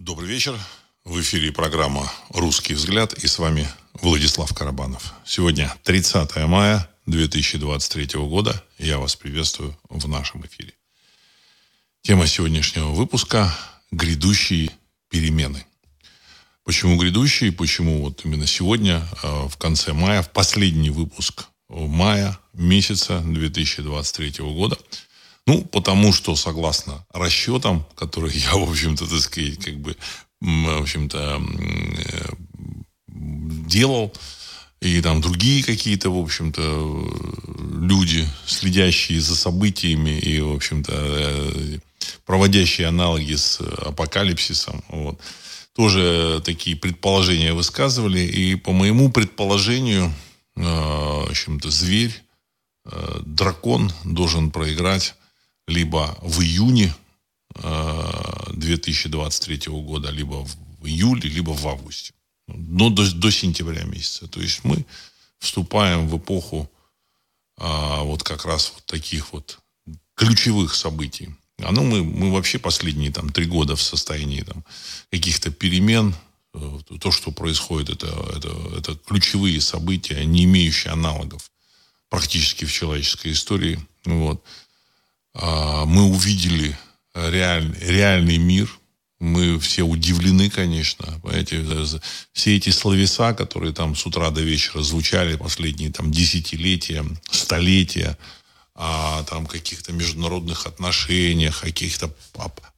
[0.00, 0.58] Добрый вечер.
[1.04, 5.12] В эфире программа «Русский взгляд» и с вами Владислав Карабанов.
[5.26, 8.64] Сегодня 30 мая 2023 года.
[8.78, 10.72] Я вас приветствую в нашем эфире.
[12.00, 13.54] Тема сегодняшнего выпуска–
[13.90, 14.70] грядущие
[15.10, 15.66] перемены.
[16.64, 17.52] Почему грядущие?
[17.52, 24.78] Почему вот именно сегодня, э, в конце мая, в последний выпуск мая месяца 2023 года–
[25.50, 29.96] ну, потому что, согласно расчетам, которые я, в общем-то, так сказать, как бы,
[30.40, 31.42] в общем-то,
[31.98, 32.28] э,
[33.08, 34.12] делал,
[34.80, 36.62] и там другие какие-то, в общем-то,
[37.80, 41.78] люди, следящие за событиями и, в общем-то, э,
[42.24, 45.18] проводящие аналоги с апокалипсисом, вот,
[45.74, 48.20] тоже такие предположения высказывали.
[48.20, 50.14] И по моему предположению,
[50.54, 52.22] э, в общем-то, зверь,
[53.24, 55.14] дракон должен проиграть
[55.70, 56.94] либо в июне
[57.54, 60.46] 2023 э, года, либо
[60.80, 62.12] в июле, либо в августе.
[62.46, 64.28] Но до, до сентября месяца.
[64.28, 64.84] То есть мы
[65.38, 66.70] вступаем в эпоху
[67.56, 69.58] а, вот как раз вот таких вот
[70.14, 71.30] ключевых событий.
[71.62, 74.64] А ну, мы, мы вообще последние там три года в состоянии там
[75.10, 76.14] каких-то перемен.
[76.54, 81.50] Э, то, что происходит, это, это, это ключевые события, не имеющие аналогов
[82.08, 83.78] практически в человеческой истории.
[84.04, 84.42] Вот.
[85.34, 86.76] А, мы увидели
[87.14, 88.70] реаль, реальный мир.
[89.18, 91.20] Мы все удивлены, конечно.
[91.22, 91.62] Понимаете,
[92.32, 98.16] все эти словеса, которые там с утра до вечера звучали последние там десятилетия, столетия,
[98.74, 102.10] о там каких-то международных отношениях, о каких-то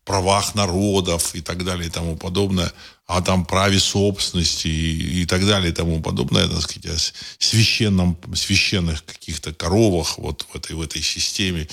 [0.05, 2.73] правах народов и так далее и тому подобное,
[3.07, 8.19] о там праве собственности и, и так далее и тому подобное, так сказать, о священном,
[8.35, 11.69] священных каких-то коровах вот в этой, в этой системе.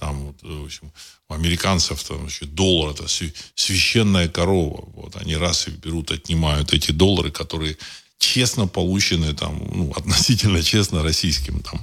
[0.00, 0.92] Там, вот, в общем,
[1.28, 3.06] у американцев там, значит, доллар это
[3.54, 4.88] священная корова.
[4.94, 7.76] Вот, они раз и берут, отнимают эти доллары, которые
[8.18, 11.80] честно получены там, ну, относительно честно российским там,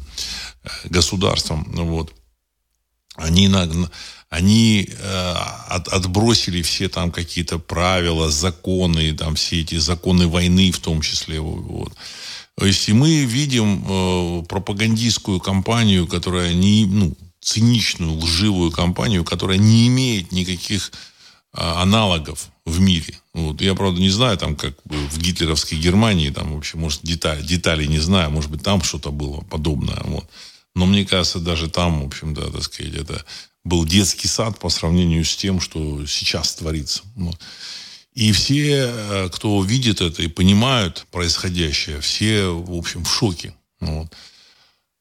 [0.63, 1.71] э, государством.
[1.73, 2.13] Ну, вот.
[3.15, 3.69] Они, на,
[4.29, 5.33] они э,
[5.69, 11.39] от, отбросили все там какие-то правила, законы, там все эти законы войны в том числе.
[11.39, 11.93] Вот.
[12.57, 17.15] То есть и мы видим э, пропагандистскую кампанию, которая не, ну,
[17.47, 20.91] циничную, лживую компанию, которая не имеет никаких
[21.53, 23.21] а, аналогов в мире.
[23.33, 23.61] Вот.
[23.61, 27.99] Я, правда, не знаю, там, как в гитлеровской Германии, там, вообще, может, детали, детали не
[27.99, 30.01] знаю, может быть, там что-то было подобное.
[30.03, 30.29] Вот.
[30.75, 33.23] Но мне кажется, даже там, в общем-то, так сказать, это
[33.63, 37.03] был детский сад по сравнению с тем, что сейчас творится.
[37.15, 37.39] Вот.
[38.13, 43.55] И все, э, кто видит это и понимают происходящее, все, в общем, в шоке.
[43.79, 44.11] Вот.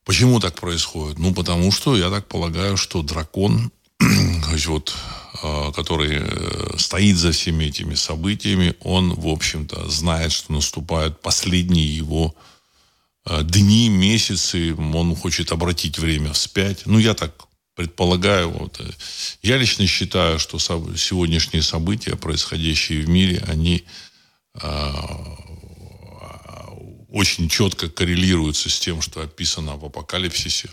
[0.07, 1.19] Почему так происходит?
[1.19, 3.73] Ну, потому что, я так полагаю, что дракон,
[4.67, 4.95] вот,
[5.43, 11.97] а, который э, стоит за всеми этими событиями, он, в общем-то, знает, что наступают последние
[11.97, 12.37] его
[13.29, 16.87] э, дни, месяцы, он хочет обратить время вспять.
[16.87, 17.33] Ну, я так
[17.75, 18.51] предполагаю.
[18.51, 18.81] Вот.
[18.81, 18.89] Э,
[19.43, 23.85] я лично считаю, что сегодняшние события, происходящие в мире, они
[24.63, 25.37] а,
[27.17, 30.69] очень четко коррелируется с тем, что описано в Апокалипсисе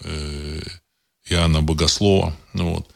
[0.00, 0.62] э,
[1.28, 2.36] Иоанна Богослова.
[2.52, 2.90] Ну, вот.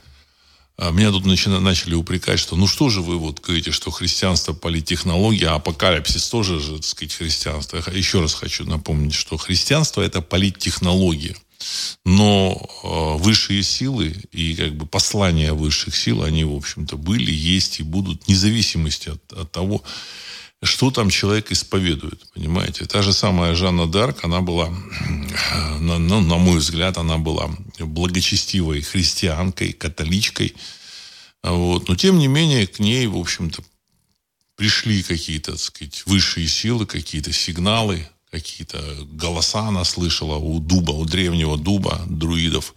[0.77, 4.53] А меня тут начали, начали упрекать, что ну что же вы вот говорите, что христианство
[4.53, 7.83] политтехнология, а апокалипсис тоже же, так сказать, христианство.
[7.85, 11.35] Я еще раз хочу напомнить, что христианство это политтехнология.
[12.05, 17.81] Но э, высшие силы и как бы послания высших сил, они, в общем-то, были, есть
[17.81, 19.83] и будут, вне зависимости от, от того,
[20.63, 22.85] что там человек исповедует, понимаете?
[22.85, 24.69] Та же самая Жанна Дарк, она была,
[25.79, 30.55] на, ну, на мой взгляд, она была благочестивой христианкой, католичкой.
[31.45, 31.89] Вот.
[31.89, 33.63] Но, тем не менее, к ней, в общем-то,
[34.57, 38.83] пришли какие-то, так сказать, высшие силы, какие-то сигналы, какие-то
[39.13, 42.75] голоса она слышала у дуба, у древнего дуба, друидов.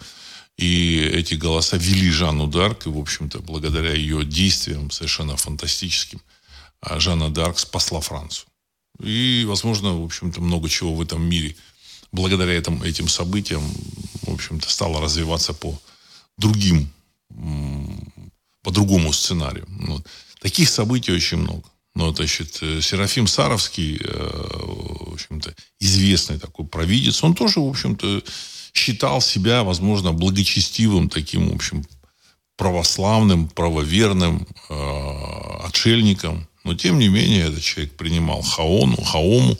[0.57, 6.21] И эти голоса вели Жанну Дарк, и, в общем-то, благодаря ее действиям совершенно фантастическим,
[6.83, 8.47] Жанна Д'Арк спасла Францию.
[8.99, 11.55] И, возможно, в общем-то, много чего в этом мире
[12.11, 13.63] благодаря этим, этим событиям,
[14.23, 15.79] в общем-то, стало развиваться по
[16.37, 16.89] другим,
[18.63, 19.65] по другому сценарию.
[19.69, 20.05] Вот.
[20.39, 21.63] Таких событий очень много.
[21.93, 27.67] Но, ну, значит, э, Серафим Саровский, э, в общем-то, известный такой провидец, он тоже, в
[27.67, 28.23] общем-то,
[28.73, 31.85] считал себя, возможно, благочестивым таким, в общем,
[32.55, 39.57] православным, правоверным э, отшельником, но, тем не менее, этот человек принимал хаону, хаому,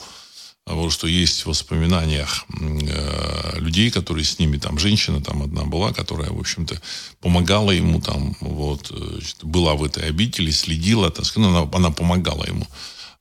[0.66, 5.92] того, что есть в воспоминаниях э, людей, которые с ними, там женщина там одна была,
[5.92, 6.82] которая, в общем-то,
[7.20, 12.46] помогала ему там, вот, э, была в этой обители, следила, так сказать, она, она помогала
[12.46, 12.66] ему.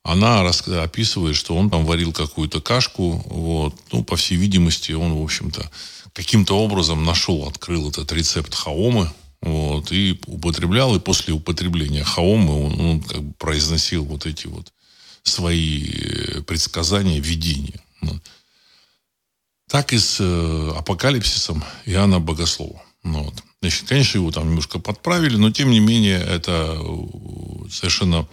[0.05, 5.23] Она описывает, что он там варил какую-то кашку, вот, ну, по всей видимости, он, в
[5.23, 5.69] общем-то,
[6.13, 9.11] каким-то образом нашел, открыл этот рецепт хаомы,
[9.43, 14.73] вот, и употреблял, и после употребления хаомы он, он как бы произносил вот эти вот
[15.23, 17.81] свои э, предсказания, видения.
[19.69, 22.83] Так и с э, апокалипсисом Иоанна Богослова.
[23.03, 23.35] Ну, вот.
[23.63, 28.27] Значит, конечно, его там немножко подправили, но тем не менее это э, совершенно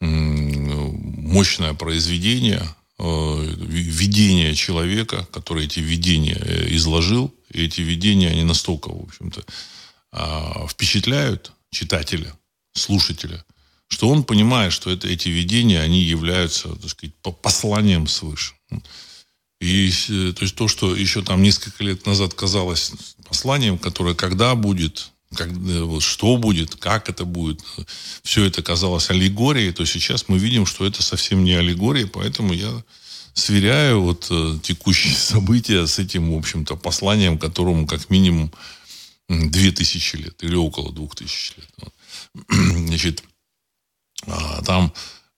[0.00, 2.62] мощное произведение,
[3.00, 7.34] видение человека, который эти видения изложил.
[7.50, 9.42] И эти видения, они настолько, в общем-то,
[10.12, 12.34] а, впечатляют читателя,
[12.72, 13.44] слушателя,
[13.88, 18.54] что он понимает, что это, эти видения, они являются, так сказать, посланием свыше.
[19.60, 22.92] И э, то есть то, что еще там несколько лет назад казалось
[23.26, 27.60] посланием, которое когда будет, как, э, вот, что будет, как это будет,
[28.22, 32.84] все это казалось аллегорией, то сейчас мы видим, что это совсем не аллегория, поэтому я
[33.34, 38.52] сверяю вот э, текущие события с этим, в общем-то, посланием, которому как минимум
[39.28, 41.92] две тысячи лет или около двух тысяч лет.
[42.48, 43.22] Значит,
[44.26, 44.92] а, там,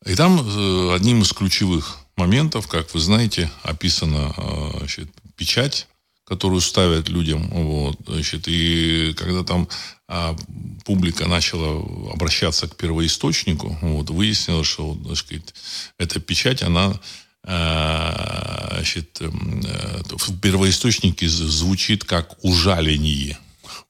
[0.07, 5.87] и там э, одним из ключевых моментов, как вы знаете, описана а, значит, печать,
[6.25, 7.49] которую ставят людям.
[7.49, 9.69] Вот, значит, и когда там
[10.09, 10.37] а,
[10.85, 11.83] публика начала
[12.13, 15.55] обращаться к первоисточнику, вот, выяснилось, что так сказать,
[15.99, 16.99] эта печать, она
[17.43, 23.39] а, значит, э, в первоисточнике звучит как ужаление.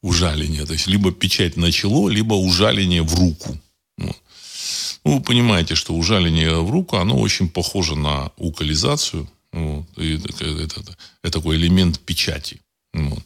[0.02, 0.64] Ужаление.
[0.66, 3.58] То есть либо печать начало, либо ужаление в руку.
[3.98, 4.16] Вот.
[5.04, 9.28] Ну, вы понимаете, что ужаление в руку, оно очень похоже на укализацию.
[9.52, 10.80] Вот, и это, это,
[11.22, 12.60] это такой элемент печати.
[12.92, 13.24] Вот.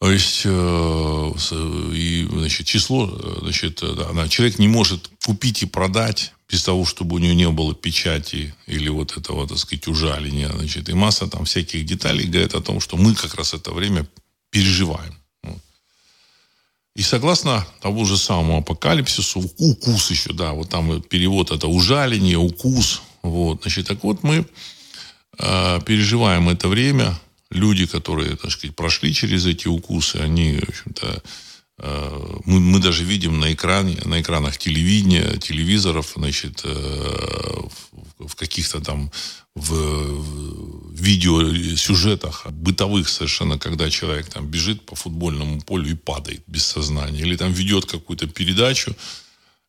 [0.00, 1.32] То есть, э,
[1.94, 3.06] и, значит, число,
[3.40, 7.74] значит, да, человек не может купить и продать без того, чтобы у него не было
[7.74, 10.50] печати или вот этого, так сказать, ужаления.
[10.50, 14.06] Значит, и масса там всяких деталей говорит о том, что мы как раз это время
[14.50, 15.14] переживаем.
[16.96, 23.02] И согласно тому же самому апокалипсису, укус еще, да, вот там перевод это ужаление, укус.
[23.22, 24.46] Вот, значит, так вот мы
[25.38, 27.18] э, переживаем это время.
[27.50, 31.22] Люди, которые, так сказать, прошли через эти укусы, они, в общем-то,
[31.78, 37.60] мы, мы даже видим на экране, на экранах телевидения, телевизоров, значит, э,
[38.18, 39.10] в, каких-то там
[39.56, 47.20] в видеосюжетах, бытовых совершенно, когда человек там бежит по футбольному полю и падает без сознания.
[47.20, 48.94] Или там ведет какую-то передачу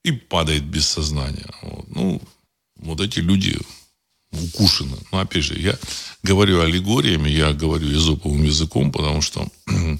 [0.04, 1.50] и падает без сознания.
[1.62, 1.88] Вот.
[1.90, 2.22] Ну,
[2.78, 3.58] вот эти люди
[4.32, 4.98] укушены.
[5.12, 5.78] Но опять же, я
[6.24, 9.48] говорю аллегориями, я говорю языковым языком, потому что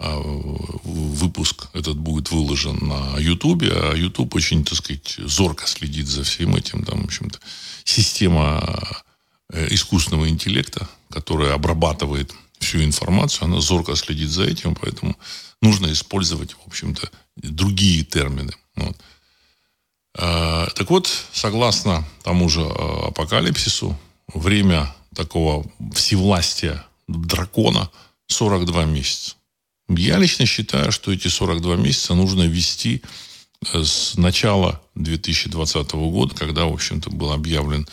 [0.00, 6.56] выпуск этот будет выложен на Ютубе, а Ютуб очень, так сказать, зорко следит за всем
[6.56, 6.84] этим.
[6.84, 7.38] Там, в общем-то,
[7.84, 9.02] система
[9.52, 15.16] Э, искусственного интеллекта, который обрабатывает всю информацию, она зорко следит за этим, поэтому
[15.60, 18.52] нужно использовать, в общем-то, другие термины.
[18.76, 18.96] Вот.
[20.16, 23.98] А, так вот, согласно тому же а, апокалипсису,
[24.32, 27.90] время такого всевластия дракона
[28.28, 29.34] 42 месяца.
[29.96, 33.02] Я лично считаю, что эти 42 месяца нужно вести
[33.72, 37.88] э, с начала 2020 года, когда, в общем-то, был объявлен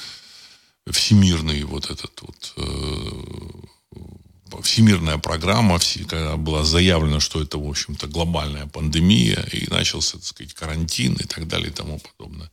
[0.90, 8.68] всемирный вот этот вот э, всемирная программа, когда была заявлено, что это, в общем-то, глобальная
[8.68, 12.52] пандемия, и начался, так сказать, карантин и так далее и тому подобное.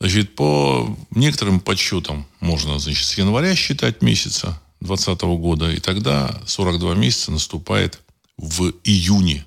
[0.00, 6.94] Значит, по некоторым подсчетам можно, значит, с января считать месяца 2020 года, и тогда 42
[6.94, 8.00] месяца наступает
[8.36, 9.44] в июне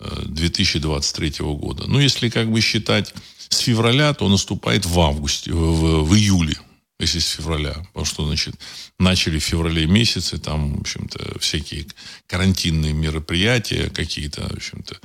[0.00, 1.86] 2023 э, года.
[1.86, 3.14] Ну, если как бы считать
[3.48, 6.56] с февраля, то наступает в августе, в, в июле
[7.00, 7.74] если с февраля.
[7.92, 8.54] Потому что, значит,
[8.98, 11.86] начали в феврале месяце, там, в общем-то, всякие
[12.26, 14.96] карантинные мероприятия какие-то, в общем-то,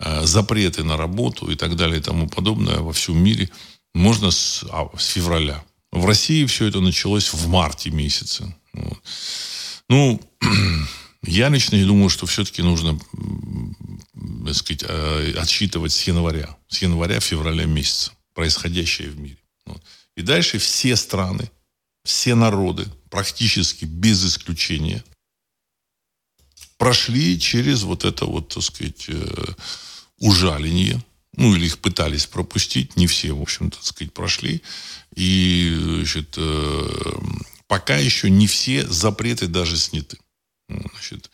[0.00, 3.50] э, запреты на работу и так далее и тому подобное во всем мире
[3.94, 5.64] можно с, а, с февраля.
[5.92, 8.54] В России все это началось в марте месяце.
[8.72, 8.98] Вот.
[9.88, 10.20] Ну,
[11.26, 12.98] я лично думаю, что все-таки нужно,
[14.44, 16.56] так сказать, э, отсчитывать с января.
[16.68, 19.38] С января-февраля месяца происходящее в мире.
[20.16, 21.50] И дальше все страны,
[22.04, 25.02] все народы, практически без исключения,
[26.76, 29.44] прошли через вот это вот, так сказать, э,
[30.18, 31.02] ужаление.
[31.36, 34.62] ну, или их пытались пропустить, не все, в общем-то, так сказать, прошли.
[35.16, 37.12] И, значит, э,
[37.66, 40.18] пока еще не все запреты даже сняты.
[40.68, 41.30] Значит,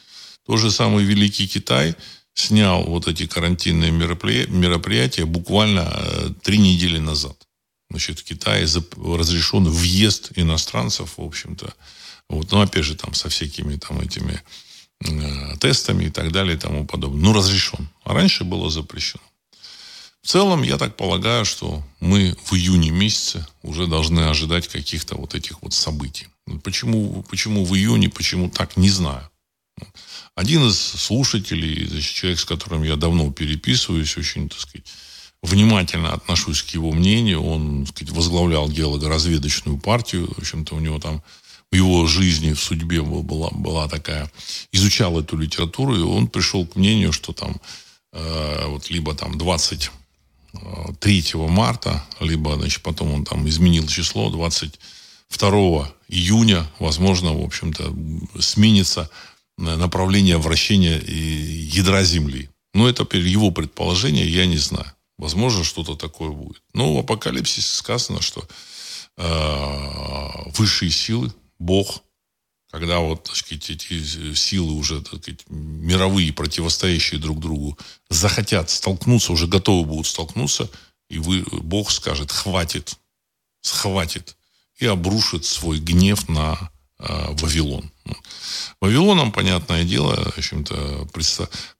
[0.46, 1.94] то же самое Великий Китай
[2.34, 7.36] снял вот эти карантинные мероприятия буквально э, три недели назад.
[7.90, 11.74] Значит, в Китае разрешен въезд иностранцев, в общем-то.
[12.28, 14.40] Вот, ну, опять же, там, со всякими там этими
[15.04, 17.20] э, тестами и так далее и тому подобное.
[17.20, 17.88] Ну, разрешен.
[18.04, 19.22] А раньше было запрещено.
[20.22, 25.34] В целом, я так полагаю, что мы в июне месяце уже должны ожидать каких-то вот
[25.34, 26.28] этих вот событий.
[26.58, 29.30] Почему, почему в июне, почему так, не знаю.
[30.34, 34.86] Один из слушателей, значит, человек, с которым я давно переписываюсь, очень, так сказать,
[35.42, 37.42] внимательно отношусь к его мнению.
[37.42, 40.32] Он, так сказать, возглавлял геологоразведочную партию.
[40.34, 41.22] В общем-то, у него там
[41.70, 44.30] в его жизни, в судьбе была, была такая...
[44.72, 47.60] Изучал эту литературу, и он пришел к мнению, что там
[48.12, 54.30] э, вот либо там 23 марта, либо, значит, потом он там изменил число,
[55.30, 57.94] 22 июня, возможно, в общем-то,
[58.40, 59.08] сменится
[59.56, 62.50] направление вращения ядра Земли.
[62.74, 64.92] Но это его предположение, я не знаю.
[65.18, 66.62] Возможно, что-то такое будет.
[66.72, 68.46] Но в Апокалипсисе сказано, что
[69.18, 72.02] э, высшие силы, Бог,
[72.70, 77.76] когда вот, так сказать, эти силы уже, так сказать, мировые, противостоящие друг другу,
[78.08, 80.70] захотят столкнуться, уже готовы будут столкнуться,
[81.10, 82.96] и вы, Бог скажет, хватит,
[83.62, 84.36] хватит,
[84.80, 87.90] и обрушит свой гнев на э, Вавилон.
[88.80, 91.06] Вавилоном, понятное дело, в общем-то,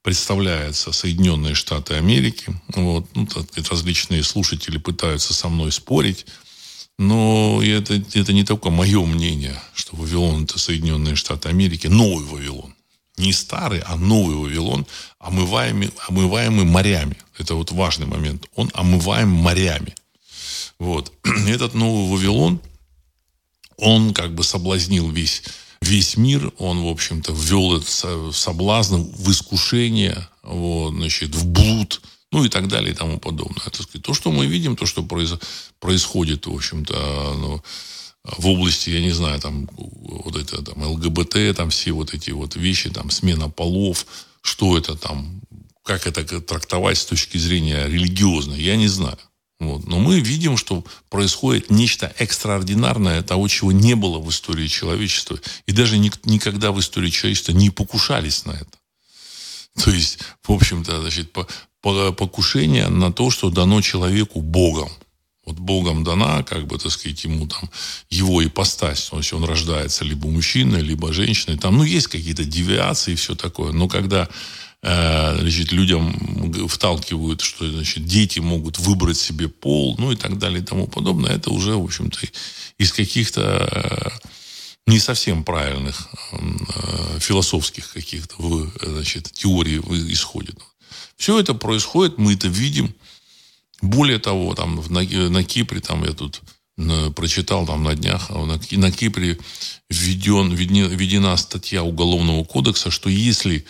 [0.03, 2.55] представляется Соединенные Штаты Америки.
[2.75, 3.07] Вот.
[3.15, 3.27] Ну,
[3.71, 6.27] различные слушатели пытаются со мной спорить.
[6.99, 12.75] Но это, это не только мое мнение, что Вавилон– это Соединенные Штаты Америки, новый Вавилон.
[13.17, 14.87] Не старый, а новый Вавилон,
[15.19, 17.17] омываемый, омываемый морями.
[17.39, 18.47] Это вот важный момент.
[18.55, 19.95] Он омываем морями.
[20.79, 21.13] Вот.
[21.49, 22.61] Этот новый Вавилон,
[23.81, 25.43] он как бы соблазнил весь
[25.81, 32.45] весь мир, он, в общем-то, ввел это соблазн в искушение, вот, значит, в блуд, ну
[32.45, 33.63] и так далее и тому подобное.
[33.67, 35.33] Это, то, что мы видим, то, что произ,
[35.81, 37.63] происходит, в общем-то, ну,
[38.25, 42.57] в области, я не знаю, там, вот это, там, ЛГБТ, там, все вот эти вот
[42.57, 44.07] вещи, там, смена полов,
[44.43, 45.41] что это там,
[45.83, 49.19] как это трактовать с точки зрения религиозной, я не знаю.
[49.61, 49.87] Вот.
[49.87, 55.39] Но мы видим, что происходит нечто экстраординарное, того, чего не было в истории человечества.
[55.67, 59.85] И даже ни, никогда в истории человечества не покушались на это.
[59.85, 61.47] То есть, в общем-то, значит, по,
[61.83, 64.91] по, покушение на то, что дано человеку Богом.
[65.45, 67.71] Вот Богом дана, как бы, так сказать, ему там,
[68.09, 69.09] его ипостась.
[69.11, 71.59] То есть он рождается либо мужчиной, либо женщиной.
[71.59, 73.73] Там, ну, есть какие-то девиации и все такое.
[73.73, 74.29] Но когда
[74.83, 80.65] значит, людям вталкивают, что значит, дети могут выбрать себе пол, ну и так далее и
[80.65, 82.19] тому подобное, это уже, в общем-то,
[82.79, 84.09] из каких-то э,
[84.87, 89.79] не совсем правильных э, философских каких-то значит, теорий
[90.13, 90.57] исходит.
[91.17, 92.95] Все это происходит, мы это видим.
[93.83, 96.41] Более того, там на, на Кипре, там я тут
[97.15, 99.39] прочитал там на днях, на, на Кипре
[99.91, 103.67] введен, введена статья Уголовного кодекса, что если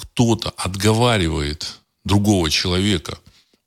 [0.00, 3.18] кто-то отговаривает другого человека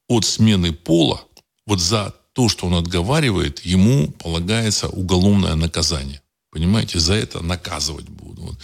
[0.08, 1.24] от смены пола,
[1.66, 6.22] вот за то, что он отговаривает, ему полагается уголовное наказание.
[6.50, 8.40] Понимаете, за это наказывать будут.
[8.40, 8.58] Вот.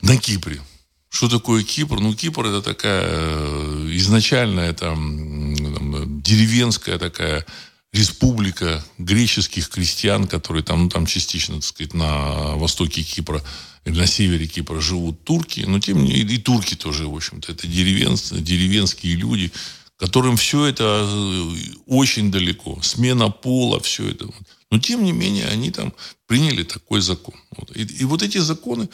[0.00, 0.60] На Кипре.
[1.08, 2.00] Что такое Кипр?
[2.00, 7.44] Ну, Кипр это такая э, изначально это там, деревенская такая
[7.92, 13.42] республика греческих крестьян, которые там, ну, там частично, так сказать, на востоке Кипра
[13.84, 17.66] на севере Кипра живут турки, но тем не менее и турки тоже, в общем-то, это
[17.66, 19.52] деревен, деревенские люди,
[19.96, 21.54] которым все это э,
[21.86, 22.80] очень далеко.
[22.82, 24.26] Смена пола, все это.
[24.70, 25.92] Но тем не менее они там
[26.26, 27.34] приняли такой закон.
[27.56, 27.76] Вот.
[27.76, 28.88] И, и вот эти законы,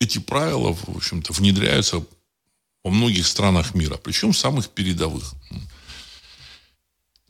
[0.00, 2.04] эти правила, в общем-то, внедряются
[2.84, 5.34] во многих странах мира, причем самых передовых.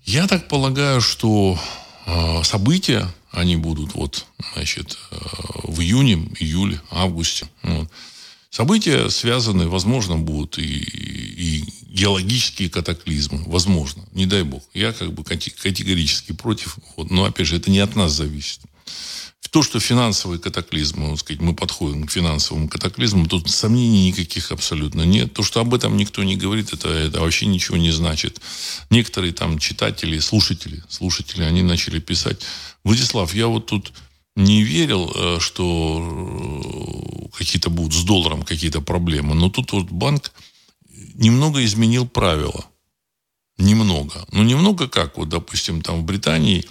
[0.04, 1.58] Я так полагаю, что
[2.06, 5.16] э, события, они будут вот, значит, э,
[5.64, 7.49] в июне, июле, августе.
[7.62, 7.90] Вот.
[8.50, 13.42] События связаны, возможно, будут и, и геологические катаклизмы.
[13.47, 14.04] Возможно.
[14.12, 14.62] Не дай бог.
[14.73, 16.78] Я как бы категорически против.
[16.97, 17.11] Вот.
[17.11, 18.61] Но, опять же, это не от нас зависит.
[19.50, 25.02] То, что финансовые катаклизмы, вот сказать, мы подходим к финансовым катаклизмам, тут сомнений никаких абсолютно
[25.02, 25.33] нет.
[25.33, 28.40] То, что об этом никто не говорит, это, это вообще ничего не значит.
[28.90, 32.43] Некоторые там читатели, слушатели, слушатели, они начали писать,
[32.85, 33.93] Владислав, я вот тут
[34.37, 40.33] не верил, э, что э, какие-то будут с долларом какие-то проблемы, но тут вот банк
[41.14, 42.66] немного изменил правила.
[43.59, 44.26] немного.
[44.33, 45.16] Ну, немного как?
[45.16, 46.66] Вот, допустим, там в Британии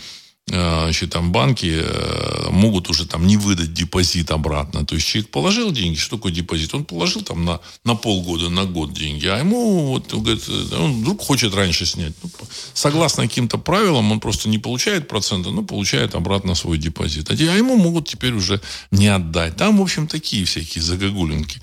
[0.48, 4.86] значит, там банки э, могут уже там не выдать депозит обратно.
[4.86, 6.74] То есть человек положил деньги, что такое депозит?
[6.76, 10.76] Он положил там на, на полгода, на год деньги, а ему вот, он, говорит, э,
[10.76, 12.14] он вдруг хочет раньше снять.
[12.22, 12.30] Ну,
[12.74, 17.32] согласно каким-то правилам, он просто не получает процента, но получает обратно свой депозит.
[17.32, 18.62] А, а ему могут теперь уже
[18.92, 19.56] не отдать.
[19.56, 21.60] Там, в общем, такие всякие загогулинки.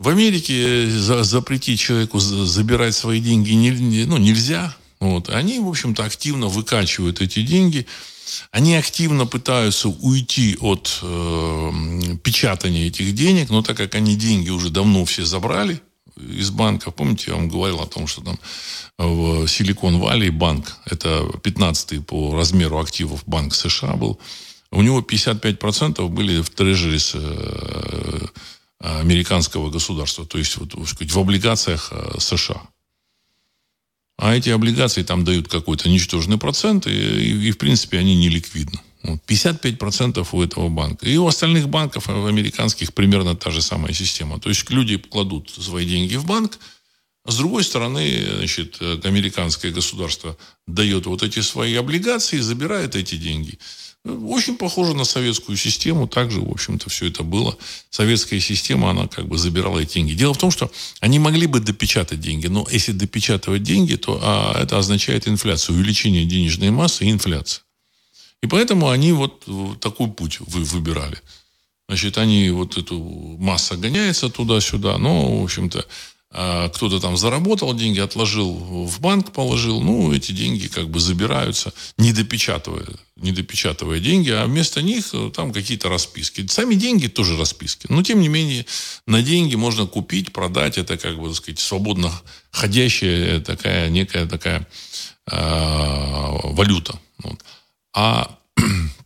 [0.00, 3.52] В Америке запретить человеку забирать свои деньги
[4.06, 4.74] ну, нельзя.
[5.00, 5.30] Вот.
[5.30, 7.86] Они, в общем-то, активно выкачивают эти деньги.
[8.52, 11.70] Они активно пытаются уйти от э,
[12.22, 15.80] печатания этих денег, но так как они деньги уже давно все забрали
[16.16, 18.38] из банка, помните, я вам говорил о том, что там
[18.98, 24.18] в Силикон Валли банк, это 15-й по размеру активов банк США был,
[24.70, 28.26] у него 55% были в трежерис э,
[28.78, 32.62] американского государства, то есть вот, сказать, в облигациях э, США.
[34.20, 38.28] А эти облигации там дают какой-то ничтожный процент, и, и, и в принципе они не
[38.28, 38.78] ликвидны.
[39.26, 41.06] 55% у этого банка.
[41.06, 44.38] И у остальных банков, американских, примерно та же самая система.
[44.38, 46.58] То есть люди кладут свои деньги в банк,
[47.26, 50.36] с другой стороны, значит, американское государство
[50.66, 53.58] дает вот эти свои облигации и забирает эти деньги.
[54.04, 56.08] Очень похоже на советскую систему.
[56.08, 57.56] Также, в общем-то, все это было.
[57.90, 60.14] Советская система, она как бы забирала эти деньги.
[60.14, 64.58] Дело в том, что они могли бы допечатать деньги, но если допечатывать деньги, то а,
[64.62, 67.62] это означает инфляцию, увеличение денежной массы и инфляция.
[68.42, 69.44] И поэтому они вот
[69.80, 71.20] такой путь вы выбирали.
[71.88, 72.98] Значит, они вот эту
[73.38, 75.84] масса гоняется туда-сюда, но, в общем-то,
[76.32, 82.12] кто-то там заработал деньги, отложил в банк, положил, ну, эти деньги как бы забираются, не
[82.12, 86.46] допечатывая, не допечатывая деньги, а вместо них э, там какие-то расписки.
[86.46, 87.86] Сами деньги тоже расписки.
[87.88, 88.64] Но, тем не менее,
[89.06, 90.78] на деньги можно купить, продать.
[90.78, 92.12] Это, как бы, так сказать, свободно
[92.50, 94.66] ходящая такая, некая такая
[95.30, 96.98] э, валюта.
[97.18, 97.44] Вот.
[97.92, 98.38] А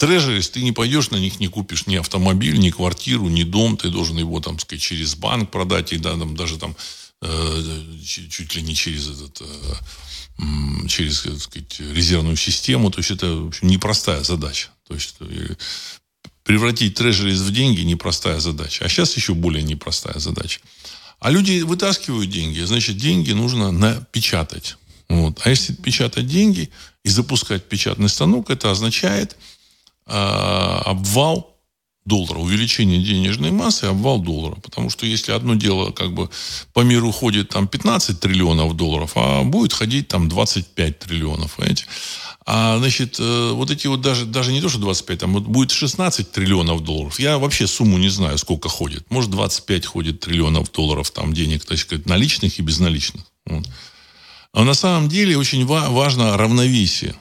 [0.00, 3.76] Трежерис, ты не пойдешь на них, не купишь ни автомобиль, ни квартиру, ни дом.
[3.76, 5.92] Ты должен его, там, сказать, через банк продать.
[5.92, 6.74] И да, там, даже там
[7.20, 12.90] э, чуть ли не через этот э, через так сказать, резервную систему.
[12.90, 14.70] То есть это в общем, непростая задача.
[14.88, 15.54] То есть э,
[16.44, 18.86] превратить трежерис в деньги непростая задача.
[18.86, 20.60] А сейчас еще более непростая задача.
[21.18, 24.78] А люди вытаскивают деньги, значит, деньги нужно напечатать.
[25.10, 25.42] Вот.
[25.44, 26.70] А если печатать деньги
[27.04, 29.59] и запускать печатный станок, это означает, Э,
[30.10, 31.50] обвал
[32.04, 34.56] доллара, увеличение денежной массы, обвал доллара.
[34.56, 36.28] Потому что если одно дело как бы
[36.72, 41.86] по миру ходит там 15 триллионов долларов, а будет ходить там 25 триллионов, понимаете?
[42.46, 45.70] А, значит, э, вот эти вот даже, даже не то, что 25, там вот будет
[45.70, 47.20] 16 триллионов долларов.
[47.20, 49.08] Я вообще сумму не знаю, сколько ходит.
[49.10, 53.24] Может, 25 ходит триллионов долларов там денег, так сказать, наличных и безналичных.
[53.46, 53.68] Вот.
[54.52, 57.14] А на самом деле очень важно равновесие.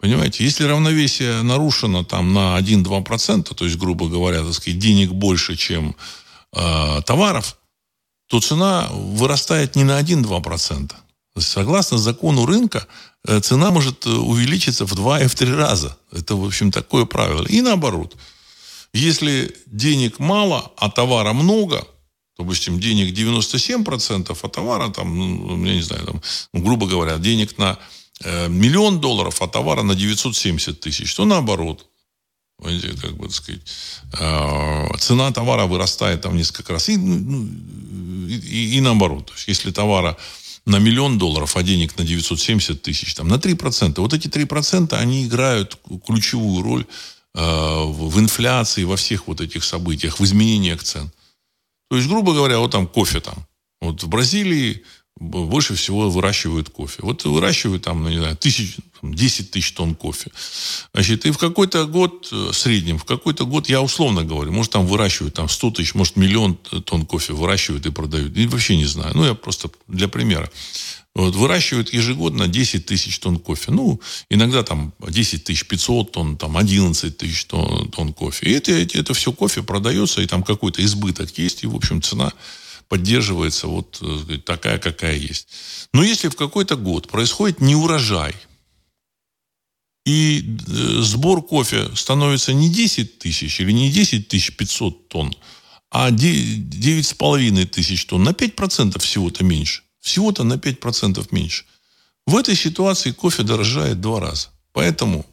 [0.00, 5.56] Понимаете, если равновесие нарушено там на 1-2%, то есть, грубо говоря, так сказать, денег больше,
[5.56, 5.94] чем
[6.56, 7.58] э, товаров,
[8.26, 10.92] то цена вырастает не на 1-2%.
[11.38, 12.86] Согласно закону рынка,
[13.28, 15.98] э, цена может э, увеличиться в 2 и в 3 раза.
[16.12, 17.44] Это, в общем, такое правило.
[17.44, 18.16] И наоборот.
[18.94, 21.86] Если денег мало, а товара много,
[22.38, 26.20] допустим, денег 97%, а товара там, ну, я не знаю, там,
[26.54, 27.78] грубо говоря, денег на
[28.24, 31.86] миллион долларов, а товара на 970 тысяч, то наоборот.
[32.60, 33.62] Как бы, так сказать,
[34.20, 36.90] э, цена товара вырастает там несколько раз.
[36.90, 39.26] И, ну, ну, и, и, и наоборот.
[39.26, 40.16] То есть, если товара
[40.66, 44.00] на миллион долларов, а денег на 970 тысяч, там, на 3%.
[44.00, 46.86] Вот эти 3% они играют ключевую роль
[47.34, 51.10] э, в инфляции, во всех вот этих событиях, в изменениях цен.
[51.88, 53.46] То есть, грубо говоря, вот там кофе там.
[53.80, 54.82] Вот в Бразилии
[55.16, 57.02] больше всего выращивают кофе.
[57.02, 60.30] Вот выращивают там, ну, не знаю, тысяч, 10 тысяч тонн кофе.
[60.94, 64.72] Значит, и в какой-то год, э, в среднем, в какой-то год, я условно говорю, может,
[64.72, 68.36] там выращивают там 100 тысяч, может, миллион тонн кофе выращивают и продают.
[68.36, 69.12] И вообще не знаю.
[69.14, 70.50] Ну, я просто для примера.
[71.14, 73.72] Вот, выращивают ежегодно 10 тысяч тонн кофе.
[73.72, 78.46] Ну, иногда там 10 тысяч 500 тонн, там 11 тысяч тонн, тонн кофе.
[78.46, 82.00] И это, это, это все кофе продается, и там какой-то избыток есть, и, в общем,
[82.00, 82.32] цена
[82.90, 85.46] поддерживается вот э, такая, какая есть.
[85.94, 88.34] Но если в какой-то год происходит неурожай,
[90.04, 95.32] и э, сбор кофе становится не 10 тысяч или не 10 тысяч 500 тонн,
[95.92, 99.82] а 9,5 тысяч тонн, на 5% всего-то меньше.
[100.00, 101.64] Всего-то на 5% меньше.
[102.26, 104.48] В этой ситуации кофе дорожает два раза.
[104.72, 105.24] Поэтому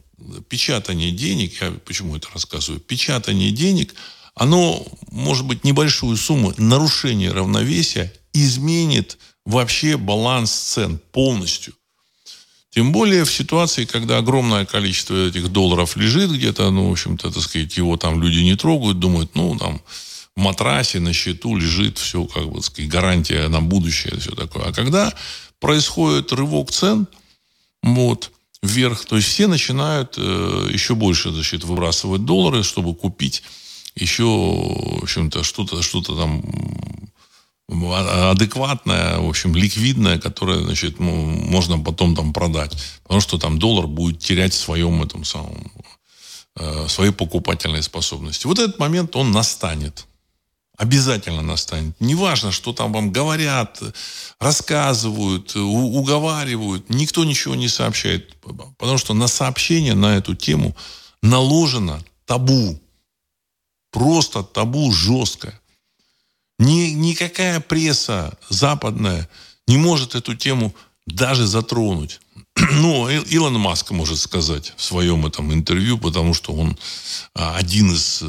[0.48, 3.96] печатание денег, я почему это рассказываю, печатание денег–
[4.38, 11.74] оно, может быть, небольшую сумму, нарушение равновесия изменит вообще баланс цен полностью.
[12.70, 17.42] Тем более в ситуации, когда огромное количество этих долларов лежит где-то, ну, в общем-то, так
[17.42, 19.80] сказать, его там люди не трогают, думают, ну, там,
[20.36, 24.66] в матрасе, на счету лежит все, как бы, так сказать, гарантия на будущее, все такое.
[24.66, 25.12] А когда
[25.58, 27.08] происходит рывок цен,
[27.82, 28.30] вот,
[28.62, 33.42] вверх, то есть все начинают э, еще больше, значит, выбрасывать доллары, чтобы купить
[34.00, 36.42] еще, в общем-то, что-то, что-то там
[37.70, 42.74] адекватная, в общем, ликвидная, которая, значит, ну, можно потом там продать.
[43.02, 45.70] Потому что там доллар будет терять в своем этом самом,
[46.56, 48.46] э, своей покупательной способности.
[48.46, 50.06] Вот этот момент, он настанет.
[50.78, 52.00] Обязательно настанет.
[52.00, 53.82] Неважно, что там вам говорят,
[54.38, 56.88] рассказывают, уговаривают.
[56.88, 58.36] Никто ничего не сообщает.
[58.78, 60.76] Потому что на сообщение на эту тему
[61.20, 62.80] наложено табу.
[63.90, 65.58] Просто табу жесткое.
[66.58, 69.28] Ни, никакая пресса западная
[69.66, 70.74] не может эту тему
[71.06, 72.20] даже затронуть.
[72.72, 76.76] Ну, Илон Маск может сказать в своем этом интервью, потому что он
[77.34, 78.26] а, один из э,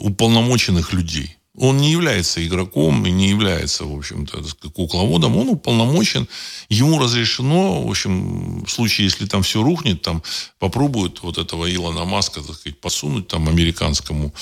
[0.00, 1.36] уполномоченных людей.
[1.54, 5.36] Он не является игроком и не является, в общем-то, кукловодом.
[5.36, 6.26] Он уполномочен.
[6.70, 10.22] Ему разрешено, в общем, в случае, если там все рухнет, там
[10.58, 14.32] попробуют вот этого Илона Маска, так сказать, подсунуть там американскому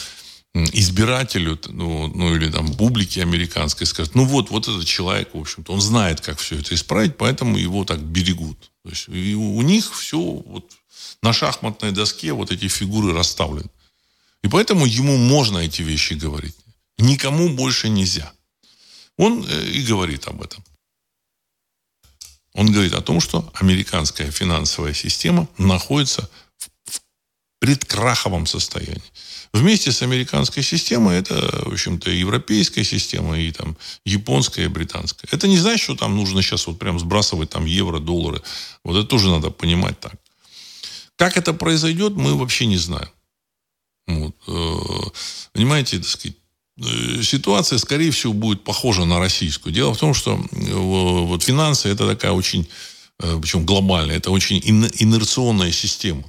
[0.54, 5.72] избирателю, ну, ну или там публике американской скажет, ну вот, вот этот человек, в общем-то,
[5.72, 8.70] он знает, как все это исправить, поэтому его так берегут.
[8.82, 10.72] То есть и у них все вот
[11.22, 13.70] на шахматной доске вот эти фигуры расставлены.
[14.42, 16.56] И поэтому ему можно эти вещи говорить.
[16.98, 18.32] Никому больше нельзя.
[19.16, 20.64] Он э, и говорит об этом.
[22.54, 26.28] Он говорит о том, что американская финансовая система находится
[26.84, 27.00] в
[27.60, 29.02] предкраховом состоянии.
[29.52, 31.34] Вместе с американской системой это,
[31.64, 35.26] в общем-то, европейская система и там японская и британская.
[35.32, 38.42] Это не значит, что там нужно сейчас вот прям сбрасывать там евро, доллары.
[38.84, 40.14] Вот это тоже надо понимать так.
[41.16, 43.10] Как это произойдет, мы вообще не знаем.
[44.06, 44.36] Вот.
[44.46, 45.10] Э,
[45.52, 46.36] понимаете, так сказать,
[46.78, 49.72] э, ситуация, скорее всего, будет похожа на российскую.
[49.72, 52.68] Дело в том, что э, вот финансы это такая очень,
[53.18, 56.24] причем глобальная, это очень инерционная система.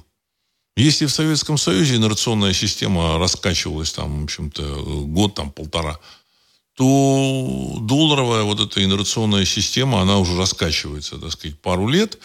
[0.76, 4.62] Если в Советском Союзе инерционная система раскачивалась там, в общем-то,
[5.06, 5.98] год, там, полтора,
[6.74, 12.18] то долларовая вот эта инерционная система, она уже раскачивается, так сказать, пару лет.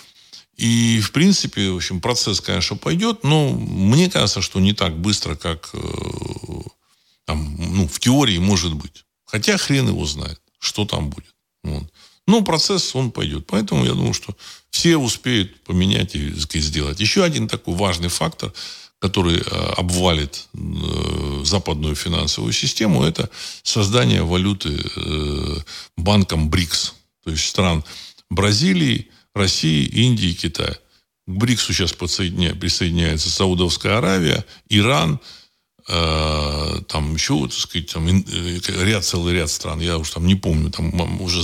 [0.56, 5.36] И, в принципе, в общем, процесс, конечно, пойдет, но мне кажется, что не так быстро,
[5.36, 5.80] как э,
[7.26, 9.04] там, ну, в теории может быть.
[9.26, 11.36] Хотя хрен его знает, что там будет.
[11.64, 11.84] Вот.
[12.28, 13.48] Но процесс, он пойдет.
[13.48, 14.36] Поэтому я думаю, что
[14.70, 17.00] все успеют поменять и сделать.
[17.00, 18.54] Еще один такой важный фактор,
[19.00, 19.42] который э,
[19.78, 23.30] обвалит э, западную финансовую систему, это
[23.64, 25.58] создание валюты э,
[25.96, 26.96] банком БРИКС.
[27.24, 27.84] То есть стран
[28.30, 30.78] Бразилии, России, Индии, Китая.
[31.28, 35.20] К БРИКСу сейчас присоединяется Саудовская Аравия, Иран–
[35.88, 40.70] там еще, так сказать, там, э, ряд, целый ряд стран, я уж там не помню,
[40.70, 41.40] там уже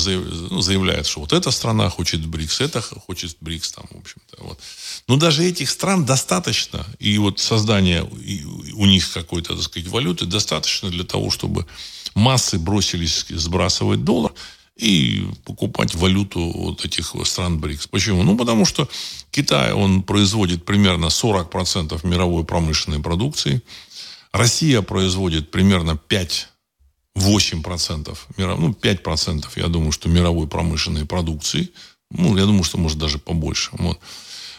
[0.49, 4.59] ну, заявляют, что вот эта страна хочет БРИКС, это хочет БРИКС, там, в общем-то, вот.
[5.07, 10.89] Но даже этих стран достаточно, и вот создание у них какой-то, так сказать, валюты достаточно
[10.89, 11.65] для того, чтобы
[12.13, 14.33] массы бросились сбрасывать доллар
[14.75, 17.87] и покупать валюту вот этих стран БРИКС.
[17.87, 18.23] Почему?
[18.23, 18.89] Ну, потому что
[19.31, 23.61] Китай, он производит примерно 40% мировой промышленной продукции,
[24.33, 31.69] Россия производит примерно 5-8%, ну, 5%, я думаю, что мировой промышленной продукции.
[32.09, 33.69] Ну, я думаю, что может даже побольше.
[33.73, 33.99] Вот.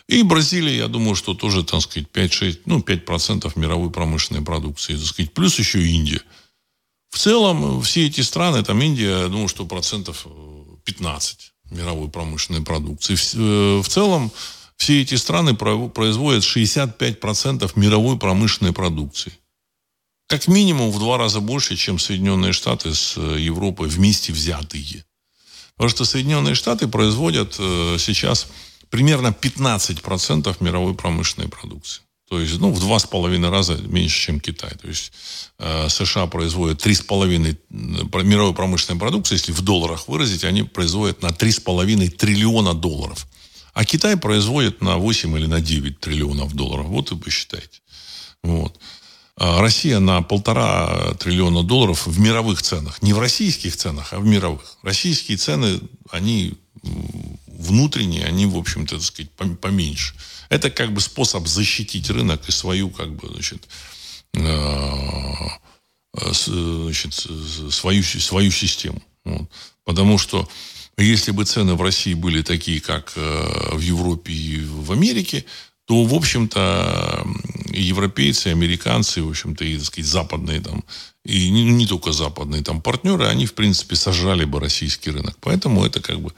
[0.09, 4.97] И Бразилия, я думаю, что тоже, так сказать, 5-6, ну, 5% мировой промышленной продукции.
[4.97, 5.35] Так сказать.
[5.35, 6.23] Плюс еще Индия.
[7.11, 10.27] В целом, все эти страны, там Индия, я думаю, что процентов
[10.85, 13.17] 15 мировой промышленной продукции.
[13.17, 14.31] В, э, в целом,
[14.77, 19.33] все эти страны производят 65% мировой промышленной продукции
[20.27, 25.05] как минимум в два раза больше, чем Соединенные Штаты с э, Европой вместе взятые.
[25.77, 28.49] Потому что Соединенные Штаты производят э, сейчас
[28.91, 32.03] примерно 15% мировой промышленной продукции.
[32.29, 34.71] То есть, ну, в два с половиной раза меньше, чем Китай.
[34.81, 35.13] То есть,
[35.59, 41.23] э, США производят три с половиной мировой промышленной продукции, если в долларах выразить, они производят
[41.23, 43.27] на три с половиной триллиона долларов.
[43.75, 46.87] А Китай производит на 8 или на 9 триллионов долларов.
[46.87, 47.81] Вот и посчитайте.
[48.43, 48.79] Вот.
[49.37, 53.03] А Россия на полтора триллиона долларов в мировых ценах.
[53.03, 54.77] Не в российских ценах, а в мировых.
[54.83, 56.55] Российские цены, они
[57.47, 60.15] внутренние, они, в общем-то, так сказать, поменьше.
[60.51, 63.67] Это как бы способ защитить рынок и свою, как бы, значит,
[64.35, 65.35] э,
[66.13, 69.03] значит свою, свою систему.
[69.25, 69.49] Вот.
[69.85, 70.49] Потому что
[70.97, 75.45] если бы цены в России были такие, как э, в Европе и в Америке,
[75.87, 77.27] то, в общем-то,
[77.73, 80.85] европейцы, американцы, в общем-то, и, так сказать, западные там,
[81.25, 85.37] и не, не только западные там партнеры, они, в принципе, сожрали бы российский рынок.
[85.41, 86.33] Поэтому это как бы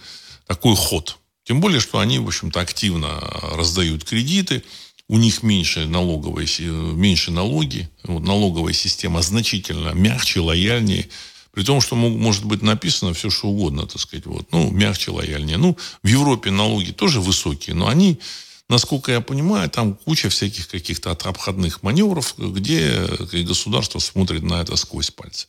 [0.46, 1.18] такой ход.
[1.44, 3.20] Тем более, что они, в общем-то, активно
[3.52, 4.64] раздают кредиты,
[5.08, 6.48] у них меньше, налоговые,
[6.94, 11.08] меньше налоги, вот, налоговая система значительно мягче, лояльнее,
[11.52, 15.56] при том, что может быть написано все, что угодно, так сказать, вот, ну, мягче, лояльнее.
[15.56, 18.18] Ну, в Европе налоги тоже высокие, но они,
[18.68, 23.06] насколько я понимаю, там куча всяких каких-то обходных маневров, где
[23.44, 25.46] государство смотрит на это сквозь пальцы.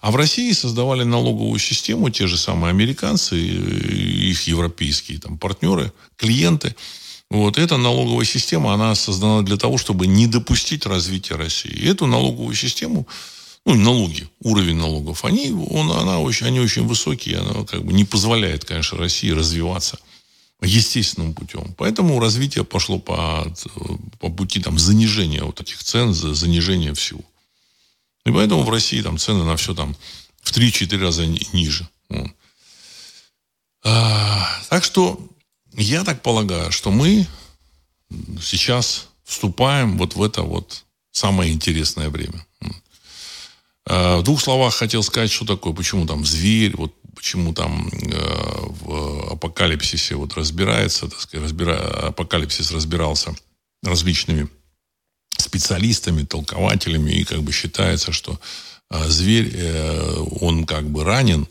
[0.00, 6.74] А в России создавали налоговую систему те же самые американцы, их европейские там, партнеры, клиенты.
[7.30, 11.72] Вот эта налоговая система, она создана для того, чтобы не допустить развития России.
[11.72, 13.06] И эту налоговую систему
[13.66, 18.04] ну, налоги, уровень налогов, они, он, она очень, они очень высокие, она как бы не
[18.04, 19.98] позволяет, конечно, России развиваться
[20.64, 21.74] естественным путем.
[21.76, 23.46] Поэтому развитие пошло по,
[24.18, 27.22] по пути там, занижения вот этих цен, занижения всего.
[28.24, 29.94] И поэтому в России там цены на все там
[30.42, 31.88] в 3-4 раза ниже.
[32.08, 32.30] Вот.
[33.84, 35.20] А, так что
[35.74, 37.26] я так полагаю, что мы
[38.40, 42.46] сейчас вступаем вот в это вот самое интересное время.
[43.86, 48.16] Э, в двух словах хотел сказать, что такое, почему там зверь, вот почему там э,
[48.82, 51.76] в апокалипсисе вот разбирается, так сказать, разбира...
[52.08, 53.34] апокалипсис разбирался
[53.82, 54.48] различными
[55.38, 58.38] специалистами, толкователями, и как бы считается, что
[58.90, 61.48] э, зверь, э, он как бы ранен,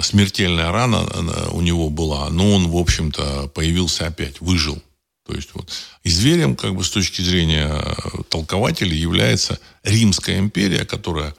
[0.00, 1.06] смертельная рана
[1.52, 4.82] у него была, но он, в общем-то, появился опять, выжил.
[5.26, 5.70] То есть вот
[6.02, 7.80] и зверем, как бы с точки зрения
[8.28, 11.34] толкователей, является Римская империя, которая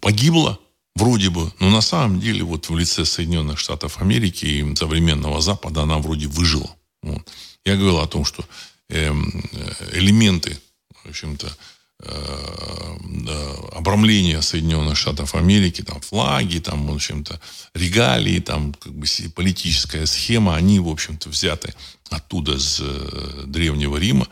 [0.00, 0.58] погибла,
[0.94, 5.82] вроде бы, но на самом деле вот в лице Соединенных Штатов Америки и современного Запада
[5.82, 6.76] она вроде выжила.
[7.02, 7.22] Вот.
[7.64, 8.44] Я говорил о том, что
[8.88, 9.44] эм,
[9.92, 10.58] элементы,
[11.04, 11.56] в общем-то,
[12.02, 12.80] э,
[13.72, 17.40] обрамления Соединенных Штатов Америки, там флаги, там, в общем-то,
[17.74, 21.74] регалии, там как бы политическая схема, они, в общем-то, взяты
[22.10, 24.26] оттуда, с э, Древнего Рима.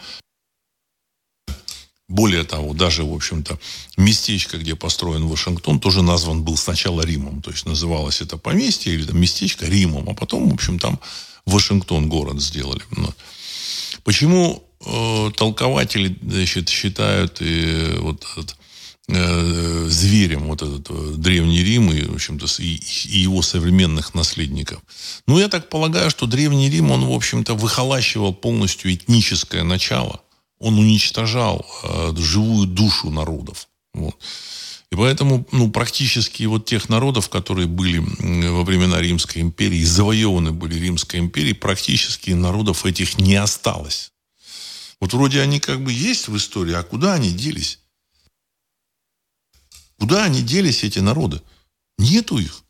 [2.08, 3.58] Более того, даже, в общем-то,
[3.98, 7.42] местечко, где построен Вашингтон, тоже назван был сначала Римом.
[7.42, 10.98] То есть называлось это поместье или там местечко Римом, а потом, в общем, там
[11.44, 12.80] Вашингтон город сделали.
[14.04, 18.24] Почему э, толкователи значит, считают э, вот
[19.08, 24.80] э, зверем вот этот э, древний Рим и, в общем-то, и, и его современных наследников?
[25.26, 30.22] Ну, я так полагаю, что древний Рим, он, в общем-то, выхолащивал полностью этническое начало–
[30.58, 33.68] он уничтожал э, живую душу народов.
[33.94, 34.16] Вот.
[34.90, 40.78] И поэтому ну, практически вот тех народов, которые были во времена Римской империи, завоеваны были
[40.78, 44.12] Римской империей, практически народов этих не осталось.
[45.00, 47.80] Вот вроде они как бы есть в истории, а куда они делись?
[49.98, 51.42] Куда они делись, эти народы?
[51.98, 52.62] Нету их.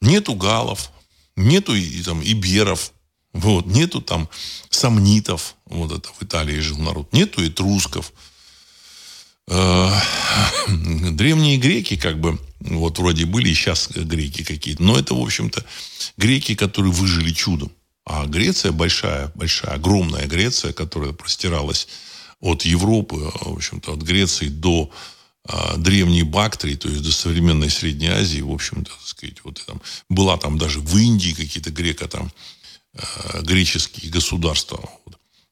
[0.00, 0.90] Нету галов,
[1.36, 2.92] нету и, там, иберов,
[3.32, 3.66] вот.
[3.66, 4.28] Нету там
[4.70, 5.56] сомнитов.
[5.72, 7.12] Вот это в Италии жил народ.
[7.12, 8.12] Нету этрусков.
[9.48, 9.90] Э,
[10.68, 15.64] древние греки, как бы, вот вроде были и сейчас греки какие-то, но это, в общем-то,
[16.16, 17.72] греки, которые выжили чудом.
[18.04, 21.88] А Греция большая, большая, огромная Греция, которая простиралась
[22.40, 24.90] от Европы, в общем-то, от Греции до
[25.44, 29.80] а, древней Бактрии, то есть до современной Средней Азии, в общем-то, так сказать, вот там,
[30.08, 32.32] была там даже в Индии какие-то грека там
[32.94, 34.78] Э, греческие государства.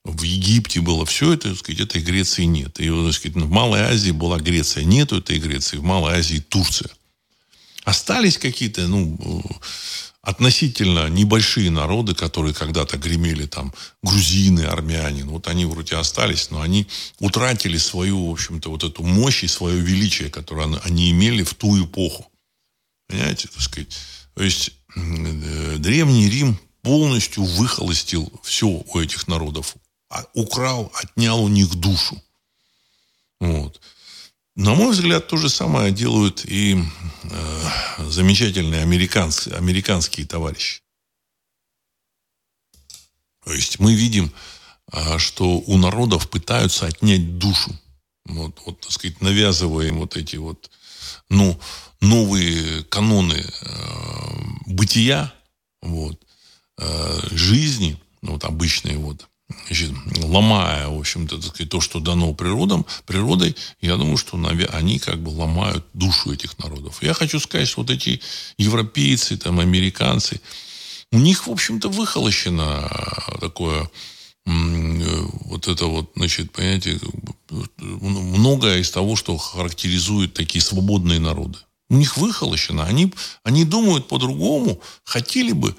[0.04, 2.80] В Египте было все это, так сказать, этой Греции нет.
[2.80, 6.90] И, так сказать, в Малой Азии была Греция, нету этой Греции, в Малой Азии Турция.
[7.84, 9.44] Остались какие-то, ну,
[10.22, 16.60] относительно небольшие народы, которые когда-то гремели там грузины, армяне, ну, вот они вроде остались, но
[16.60, 16.86] они
[17.18, 21.82] утратили свою, в общем-то, вот эту мощь и свое величие, которое они имели в ту
[21.84, 22.30] эпоху.
[23.06, 23.98] Понимаете, так сказать?
[24.34, 29.74] То есть э, Древний Рим полностью выхолостил все у этих народов.
[30.10, 32.20] А украл, отнял у них душу.
[33.40, 33.80] Вот.
[34.56, 36.76] На мой взгляд, то же самое делают и
[37.22, 40.82] э, замечательные американские, американские товарищи.
[43.44, 44.32] То есть мы видим,
[44.92, 47.70] э, что у народов пытаются отнять душу.
[48.26, 50.70] Вот, вот, так сказать, навязывая вот эти вот,
[51.28, 51.58] ну,
[52.00, 55.32] новые каноны э, бытия,
[55.80, 56.20] вот,
[56.82, 59.28] Э, жизни, ну, вот обычные вот,
[59.66, 59.92] значит,
[60.24, 64.36] ломая, в общем-то, то, что дано природам, природой, я думаю, что
[64.72, 67.02] они как бы ломают душу этих народов.
[67.02, 68.20] Я хочу сказать, что вот эти
[68.58, 70.40] европейцы, там, американцы,
[71.12, 72.88] у них, в общем-то, выхолощено
[73.40, 73.90] такое
[74.46, 76.98] вот это вот, значит, понимаете,
[77.78, 81.58] многое из того, что характеризует такие свободные народы.
[81.88, 82.84] У них выхолощено.
[82.84, 85.74] Они, они думают по-другому, хотели бы э,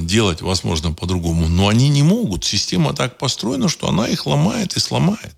[0.00, 2.44] делать, возможно, по-другому, но они не могут.
[2.44, 5.34] Система так построена, что она их ломает и сломает.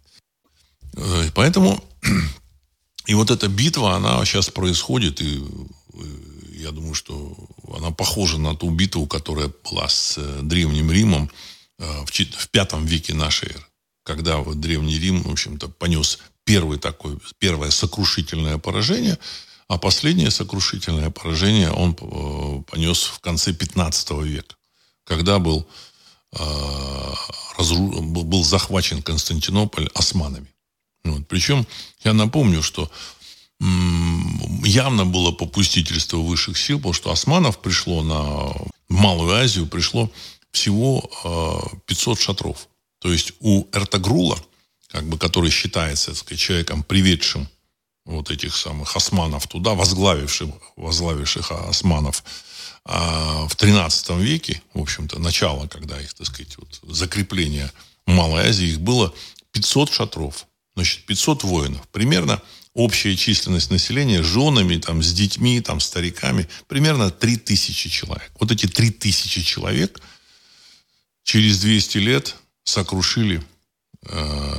[0.96, 1.82] Э, поэтому
[3.06, 5.42] и вот эта битва, она сейчас происходит, и
[5.94, 5.98] э,
[6.54, 7.36] я думаю, что
[7.76, 11.30] она похожа на ту битву, которая была с э, Древним Римом
[11.78, 13.66] э, в пятом веке нашей эры.
[14.04, 19.18] Когда вот Древний Рим, в общем-то, понес первый такой, первое сокрушительное поражение,
[19.68, 21.94] а последнее сокрушительное поражение он
[22.64, 24.54] понес в конце 15 века,
[25.04, 25.66] когда был,
[27.56, 28.02] разру...
[28.02, 30.46] был захвачен Константинополь османами.
[31.04, 31.26] Вот.
[31.28, 31.66] Причем
[32.04, 32.90] я напомню, что
[33.58, 38.52] явно было попустительство высших сил, потому что османов пришло на
[38.88, 40.10] Малую Азию, пришло
[40.52, 41.10] всего
[41.86, 42.68] 500 шатров.
[43.00, 44.38] То есть у Эртагрула,
[44.88, 47.48] как бы, который считается так сказать, человеком, приведшим
[48.06, 52.24] вот этих самых османов туда, возглавивших, возглавивших османов
[52.84, 57.70] а, в 13 веке, в общем-то, начало, когда их, так сказать, вот, закрепление
[58.06, 59.12] Малой Азии, их было
[59.52, 60.46] 500 шатров.
[60.76, 61.88] Значит, 500 воинов.
[61.88, 62.40] Примерно
[62.74, 68.30] общая численность населения с женами, там, с детьми, там, стариками, примерно 3000 человек.
[68.38, 70.00] Вот эти 3000 человек
[71.24, 73.42] через 200 лет сокрушили
[74.02, 74.58] э,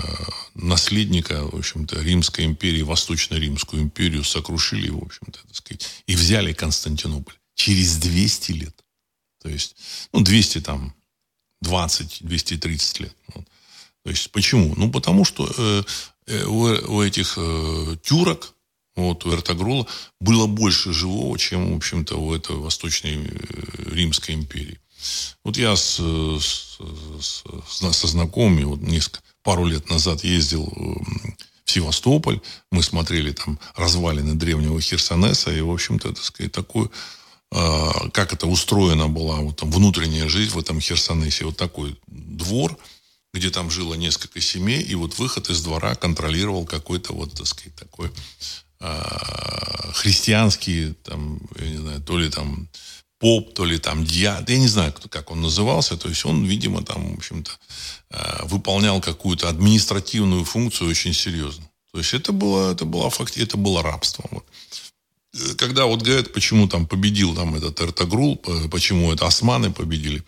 [0.58, 7.36] наследника, в общем-то, Римской империи, Восточно-Римскую империю, сокрушили, в общем-то, так сказать, и взяли Константинополь
[7.56, 8.84] через 200 лет.
[9.42, 9.76] То есть,
[10.14, 10.94] ну, 200 там,
[11.62, 13.16] 20, 230 лет.
[13.34, 13.46] Вот.
[14.04, 14.74] То есть почему?
[14.76, 15.84] Ну, потому что э,
[16.28, 18.54] э, у, у этих э, тюрок,
[18.96, 19.88] вот, у Эртогрула,
[20.20, 24.80] было больше живого, чем, в общем-то, у этой Восточной э, Римской империи.
[25.44, 26.78] Вот я с, с,
[27.22, 31.34] с, со знакомыми вот несколько, пару лет назад ездил э,
[31.66, 32.42] в Севастополь.
[32.72, 35.52] Мы смотрели там развалины древнего Херсонеса.
[35.52, 36.92] И, в общем-то, так сказать, такую
[37.52, 41.46] э, как это устроена была вот там внутренняя жизнь в этом Херсонесе.
[41.46, 42.78] Вот такой двор–
[43.38, 47.76] где там жило несколько семей, и вот выход из двора контролировал какой-то вот, так сказать,
[47.76, 48.12] такой
[48.80, 52.68] э, христианский, там, я не знаю, то ли там
[53.20, 56.84] поп, то ли там дьяд, я не знаю, как он назывался, то есть он, видимо,
[56.84, 57.52] там, в общем-то,
[58.12, 61.68] э, выполнял какую-то административную функцию очень серьезно.
[61.92, 64.26] То есть это было, это было, факти, это было рабство.
[64.32, 64.46] Вот.
[65.58, 68.38] Когда вот говорят, почему там победил там этот Эртогрул,
[68.72, 70.24] почему это османы победили,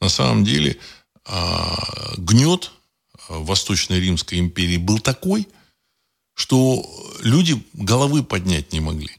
[0.00, 0.78] на самом деле
[1.24, 2.72] а, гнет
[3.28, 5.48] Восточной Римской империи был такой,
[6.34, 6.84] что
[7.22, 9.10] люди головы поднять не могли.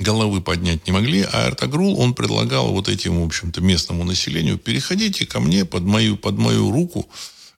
[0.00, 5.26] Головы поднять не могли, а Эртогрул, он предлагал вот этим, в общем-то, местному населению, переходите
[5.26, 7.06] ко мне под мою, под мою руку,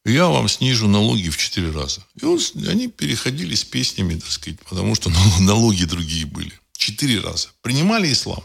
[0.04, 2.04] я вам снижу налоги в четыре раза.
[2.20, 6.52] И он, они переходили с песнями, так сказать, потому что налоги другие были.
[6.76, 7.48] Четыре раза.
[7.62, 8.42] Принимали ислам.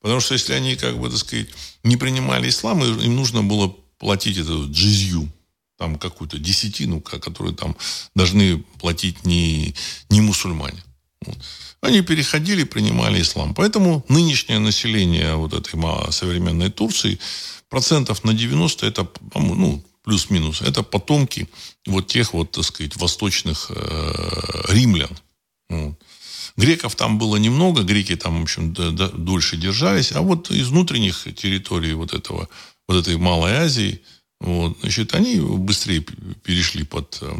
[0.00, 1.48] Потому что если они, как бы, так сказать,
[1.82, 5.28] не принимали ислам, им нужно было платить эту джизью,
[5.76, 7.76] там какую-то десятину, которую там
[8.14, 9.74] должны платить не,
[10.08, 10.84] не мусульмане.
[11.80, 13.54] Они переходили, принимали ислам.
[13.54, 15.78] Поэтому нынешнее население вот этой
[16.12, 17.18] современной Турции
[17.68, 21.48] процентов на 90 это, ну, плюс-минус, это потомки
[21.86, 25.10] вот тех вот, так сказать, восточных э, римлян.
[26.56, 31.94] Греков там было немного, греки там, в общем, дольше держались, а вот из внутренних территорий
[31.94, 32.48] вот этого
[32.86, 34.02] вот этой Малой Азии,
[34.40, 36.00] вот, значит, они быстрее
[36.44, 37.32] перешли под э,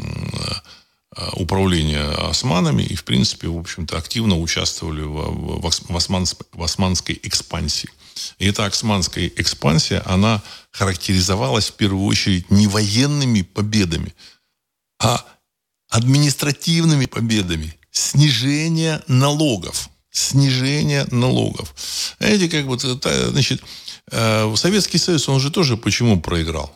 [1.33, 7.19] управление османами и, в принципе, в общем-то, активно участвовали в, в, в, османск, в османской
[7.23, 7.89] экспансии.
[8.39, 14.13] И эта османская экспансия, она характеризовалась в первую очередь не военными победами,
[14.99, 15.25] а
[15.89, 19.89] административными победами, снижение налогов.
[20.11, 21.75] Снижение налогов.
[22.19, 23.61] Знаете, как вот, значит,
[24.11, 26.73] Э, Советский Союз, он же тоже почему проиграл?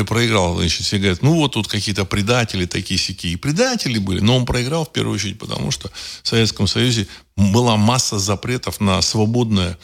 [0.00, 3.36] Проиграл, значит, все говорят, ну вот тут какие-то предатели такие сякие.
[3.36, 5.90] предатели были, но он проиграл в первую очередь, потому что
[6.22, 9.78] в Советском Союзе была масса запретов на свободное,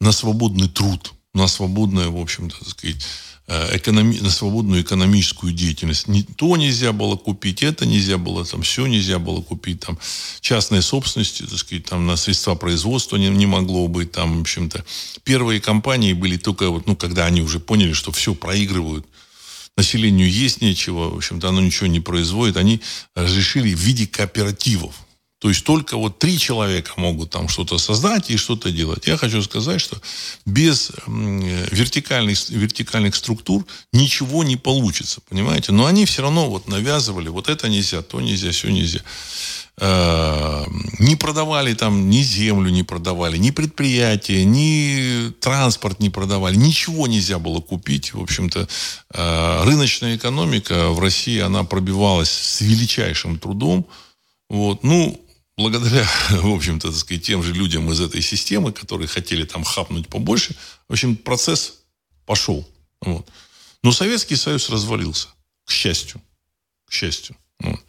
[0.00, 3.04] на свободный труд, на свободное, в общем-то, так сказать,
[3.46, 6.08] Э, экономи- на свободную экономическую деятельность.
[6.08, 9.98] Не, то нельзя было купить, это нельзя было, там все нельзя было купить, там
[10.40, 14.82] частной собственности, так сказать, там на средства производства не, не могло быть, там, в общем-то.
[15.24, 19.06] Первые компании были только вот, ну, когда они уже поняли, что все проигрывают,
[19.76, 22.80] населению есть нечего, в общем-то, оно ничего не производит, они
[23.14, 24.94] разрешили в виде кооперативов.
[25.40, 29.06] То есть только вот три человека могут там что-то создать и что-то делать.
[29.06, 30.00] Я хочу сказать, что
[30.46, 35.72] без вертикальных, вертикальных структур ничего не получится, понимаете?
[35.72, 39.00] Но они все равно вот навязывали, вот это нельзя, то нельзя, все нельзя.
[39.80, 40.64] Э,
[41.00, 46.54] не продавали там ни землю не продавали, ни предприятия, ни транспорт не продавали.
[46.54, 48.14] Ничего нельзя было купить.
[48.14, 48.68] В общем-то,
[49.14, 53.86] э, рыночная экономика в России, она пробивалась с величайшим трудом.
[54.48, 54.84] Вот.
[54.84, 55.20] Ну,
[55.56, 60.08] благодаря, в общем-то, так сказать, тем же людям из этой системы, которые хотели там хапнуть
[60.08, 60.54] побольше,
[60.88, 61.80] в общем, процесс
[62.26, 62.68] пошел.
[63.00, 63.28] Вот.
[63.82, 65.28] Но Советский Союз развалился,
[65.64, 66.20] к счастью.
[66.86, 67.36] К счастью.
[67.58, 67.80] Вот.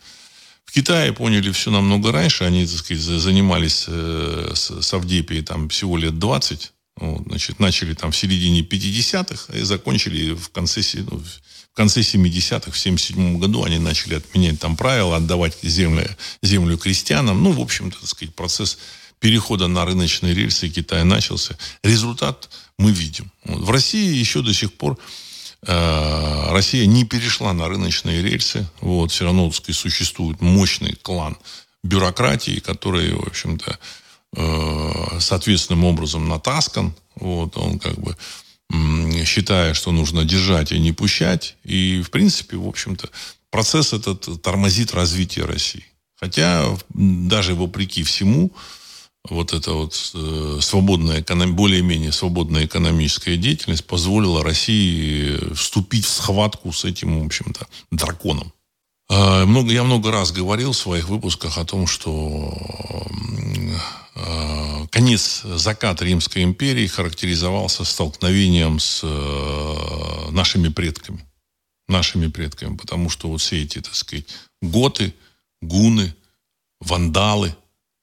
[0.75, 2.43] Китае поняли все намного раньше.
[2.43, 6.73] Они, так сказать, занимались э, с, с Авдепией там всего лет 20.
[6.97, 12.71] Вот, значит, начали там в середине 50-х и закончили в конце, ну, в конце 70-х,
[12.71, 16.09] в 77 году они начали отменять там правила, отдавать землю,
[16.41, 17.41] землю крестьянам.
[17.41, 18.77] Ну, в общем-то, так сказать, процесс
[19.21, 21.57] перехода на рыночные рельсы Китая начался.
[21.83, 23.31] Результат мы видим.
[23.45, 23.61] Вот.
[23.61, 24.97] В России еще до сих пор
[25.67, 28.67] Россия не перешла на рыночные рельсы.
[28.81, 31.37] Вот, все равно так сказать, существует мощный клан
[31.83, 33.79] бюрократии, который, в общем-то,
[34.35, 36.93] э, соответственным образом натаскан.
[37.15, 38.15] Вот, он как бы
[39.25, 41.55] считая, что нужно держать и не пущать.
[41.63, 43.09] И, в принципе, в общем-то,
[43.51, 45.85] процесс этот тормозит развитие России.
[46.15, 48.51] Хотя даже вопреки всему,
[49.29, 56.85] вот эта вот э, свободная, более-менее свободная экономическая деятельность позволила России вступить в схватку с
[56.85, 58.51] этим, в общем-то, драконом.
[59.09, 62.53] А, много, я много раз говорил в своих выпусках о том, что
[64.15, 71.25] э, конец заката Римской империи характеризовался столкновением с э, нашими предками.
[71.87, 72.77] Нашими предками.
[72.77, 74.25] Потому что вот все эти, так сказать,
[74.61, 75.13] готы,
[75.61, 76.15] гуны,
[76.79, 77.55] вандалы,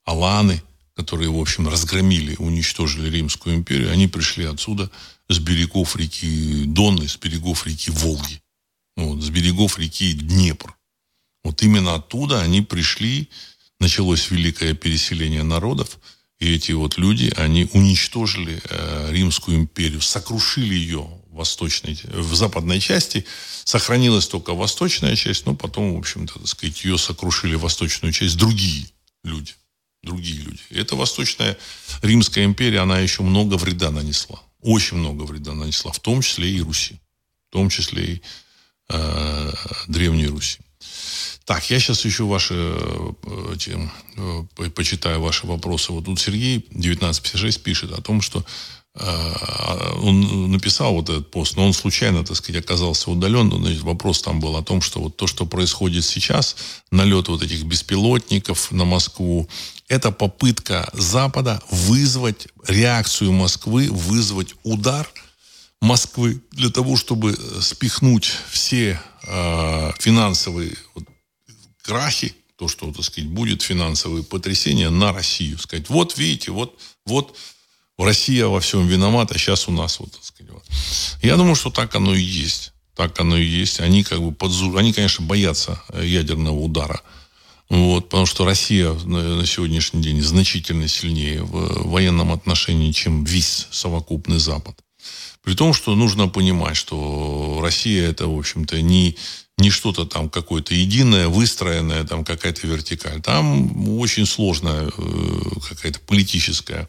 [0.04, 0.62] аланы–
[0.94, 4.90] которые, в общем, разгромили, уничтожили Римскую империю, они пришли отсюда
[5.28, 8.42] с берегов реки Дон и с берегов реки Волги.
[8.96, 10.76] Ну вот, с берегов реки Днепр.
[11.44, 13.30] Вот именно оттуда они пришли,
[13.80, 15.98] началось великое переселение народов,
[16.38, 22.80] и эти вот люди, они уничтожили э, Римскую империю, сокрушили ее в восточной, в западной
[22.80, 23.24] части.
[23.64, 28.88] Сохранилась только восточная часть, но потом, в общем-то, так сказать, ее сокрушили восточную часть другие
[29.22, 29.54] люди
[30.02, 30.60] другие люди.
[30.70, 31.56] эта Восточная
[32.02, 34.40] Римская империя, она еще много вреда нанесла.
[34.60, 36.98] Очень много вреда нанесла, в том числе и Руси.
[37.48, 38.22] В том числе и
[38.88, 39.52] э,
[39.88, 40.58] Древней Руси.
[41.44, 45.92] Так, я сейчас еще ваши, э, эти, э, почитаю ваши вопросы.
[45.92, 48.44] Вот тут Сергей 1956 пишет о том, что
[48.94, 53.48] а, он написал вот этот пост, но он случайно, так сказать, оказался удален.
[53.48, 56.56] Ну, значит, вопрос там был о том, что вот то, что происходит сейчас,
[56.90, 59.48] налет вот этих беспилотников на Москву,
[59.92, 65.06] это попытка Запада вызвать реакцию Москвы, вызвать удар
[65.82, 70.78] Москвы для того, чтобы спихнуть все э, финансовые
[71.82, 75.58] крахи, то, что, так сказать, будет финансовые потрясения на Россию.
[75.58, 77.36] Сказать, вот видите, вот, вот
[77.98, 80.52] Россия во всем виновата, сейчас у нас вот, так сказать.
[80.52, 80.64] Вот.
[81.22, 82.72] Я думаю, что так оно и есть.
[82.96, 83.78] Так оно и есть.
[83.80, 84.74] Они как бы подзу...
[84.78, 87.02] Они, конечно, боятся э, ядерного удара.
[87.72, 93.66] Вот, потому что Россия на, на сегодняшний день значительно сильнее в военном отношении, чем весь
[93.70, 94.76] совокупный Запад.
[95.42, 99.16] При том, что нужно понимать, что Россия это, в общем-то, не,
[99.58, 103.20] не что-то там какое-то единое, выстроенное, там какая-то вертикаль.
[103.20, 104.90] Там очень сложная э,
[105.68, 106.88] какая-то политическая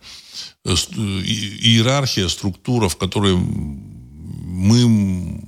[0.66, 5.42] Э, иерархия, структура, в которой мы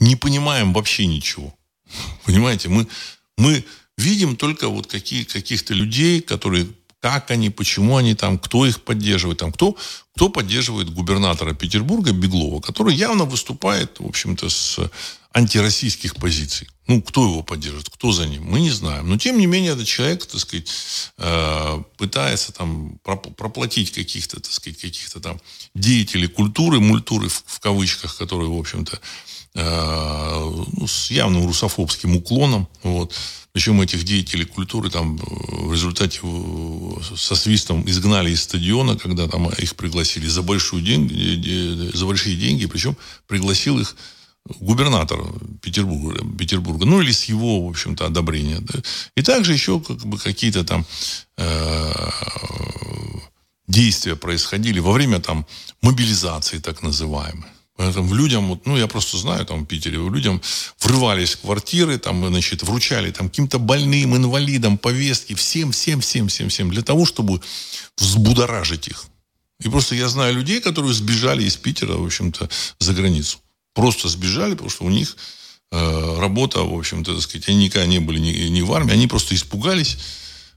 [0.00, 1.54] не понимаем вообще ничего.
[2.24, 2.88] Понимаете, мы,
[3.36, 3.64] мы
[3.98, 6.66] видим только вот какие, каких-то людей, которые
[7.02, 9.76] как они, почему они там, кто их поддерживает, там, кто,
[10.14, 14.78] кто поддерживает губернатора Петербурга Беглова, который явно выступает, в общем-то, с
[15.32, 16.68] антироссийских позиций.
[16.86, 19.08] Ну, кто его поддержит, кто за ним, мы не знаем.
[19.08, 20.68] Но, тем не менее, этот человек, так сказать,
[21.18, 25.40] э, пытается там проплатить каких-то, так сказать, каких-то там
[25.74, 29.00] деятелей культуры, мультуры в, в кавычках, которые, в общем-то,
[29.54, 33.14] с явным русофобским уклоном, вот,
[33.52, 36.20] причем этих деятелей культуры там в результате
[37.16, 42.64] со свистом изгнали из стадиона, когда там их пригласили за, большую деньги, за большие деньги,
[42.64, 42.96] причем
[43.26, 43.94] пригласил их
[44.60, 45.20] губернатор
[45.60, 48.58] Петербурга, Петербурга, ну или с его, в общем-то, одобрения.
[48.60, 48.80] Да.
[49.16, 50.86] И также еще как бы какие-то там
[51.36, 52.10] э,
[53.68, 55.46] действия происходили во время там
[55.82, 57.48] мобилизации так называемой.
[57.90, 60.40] Там людям, вот, ну, я просто знаю, там, в Питере, людям
[60.80, 66.48] врывались в квартиры, там, значит, вручали там каким-то больным, инвалидам, повестки, всем, всем, всем, всем,
[66.48, 67.40] всем, для того, чтобы
[67.96, 69.06] взбудоражить их.
[69.60, 73.38] И просто я знаю людей, которые сбежали из Питера, в общем-то, за границу.
[73.74, 75.16] Просто сбежали, потому что у них
[75.70, 79.06] э, работа, в общем-то, так сказать, они никогда не были ни, ни в армии, они
[79.06, 79.98] просто испугались,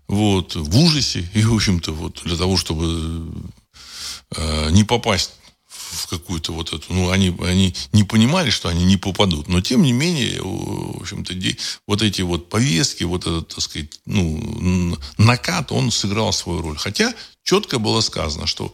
[0.07, 3.31] вот, в ужасе, и, в общем-то, вот, для того, чтобы
[4.35, 5.31] э, не попасть
[5.95, 9.81] в какую-то вот эту, ну, они, они не понимали, что они не попадут, но тем
[9.81, 11.33] не менее, в общем-то,
[11.87, 16.77] вот эти вот повестки, вот этот, так сказать, ну, накат, он сыграл свою роль.
[16.77, 18.73] Хотя четко было сказано, что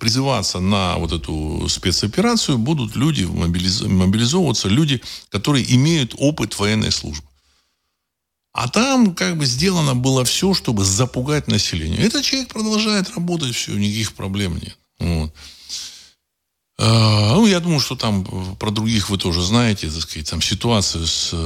[0.00, 5.00] призываться на вот эту спецоперацию будут люди, мобилизовываться люди,
[5.30, 7.26] которые имеют опыт военной службы.
[8.52, 11.98] А там как бы сделано было все, чтобы запугать население.
[12.00, 14.78] Этот человек продолжает работать, все, никаких проблем нет.
[14.98, 15.34] Вот.
[16.78, 21.06] А, ну, я думаю, что там про других вы тоже знаете, так сказать, там ситуацию
[21.06, 21.36] с э,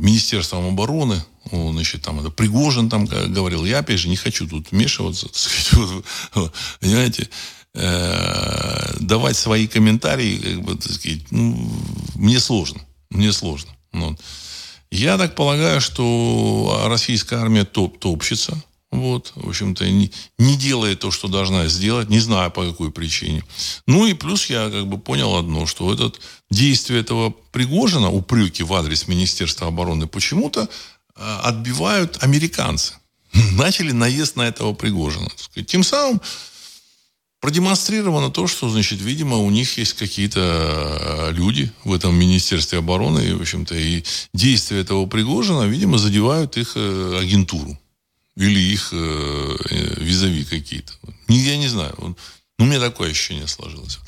[0.00, 4.72] Министерством обороны, ну, значит, там это Пригожин там говорил, я опять же не хочу тут
[4.72, 6.04] вмешиваться, так сказать,
[6.34, 7.28] вот, понимаете,
[7.74, 11.70] э, давать свои комментарии, как бы, так сказать, ну,
[12.16, 12.80] мне сложно,
[13.10, 13.70] мне сложно.
[13.92, 14.18] Вот.
[14.90, 18.60] Я так полагаю, что российская армия топ топчется,
[18.92, 23.44] вот, в общем-то, не, не делает то, что должна сделать, не знаю по какой причине.
[23.86, 26.20] Ну и плюс я как бы понял одно, что этот
[26.50, 30.68] действие этого Пригожина, упреки в адрес Министерства обороны, почему-то
[31.16, 32.94] э, отбивают американцы.
[33.52, 35.28] Начали наезд на этого Пригожина.
[35.66, 36.20] Тем самым
[37.40, 43.20] продемонстрировано то, что, значит, видимо, у них есть какие-то э, люди в этом Министерстве обороны,
[43.20, 44.02] и, в общем-то, и
[44.34, 47.78] действия этого Пригожина, видимо, задевают их э, агентуру
[48.40, 49.56] или их э,
[49.98, 50.92] визави какие-то.
[51.28, 51.94] Я не знаю.
[51.98, 52.16] Ну,
[52.58, 53.98] у меня такое ощущение сложилось.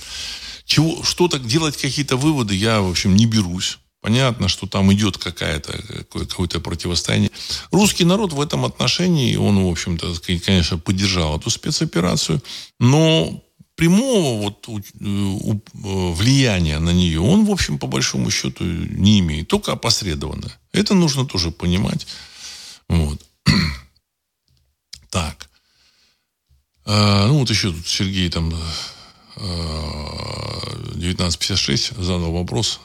[0.64, 3.78] Чего, что-то делать какие-то выводы я, в общем, не берусь.
[4.00, 7.30] Понятно, что там идет какая-то, какое-то противостояние.
[7.70, 10.14] Русский народ в этом отношении, он, в общем-то,
[10.44, 12.42] конечно, поддержал эту спецоперацию,
[12.80, 13.44] но
[13.76, 19.72] прямого вот э, влияния на нее он, в общем, по большому счету не имеет, только
[19.72, 20.50] опосредованно.
[20.72, 22.06] Это нужно тоже понимать.
[22.88, 23.20] Вот.
[25.12, 25.48] Так.
[26.86, 28.50] А, ну, вот еще тут Сергей там
[29.36, 32.80] 1956 а, задал вопрос.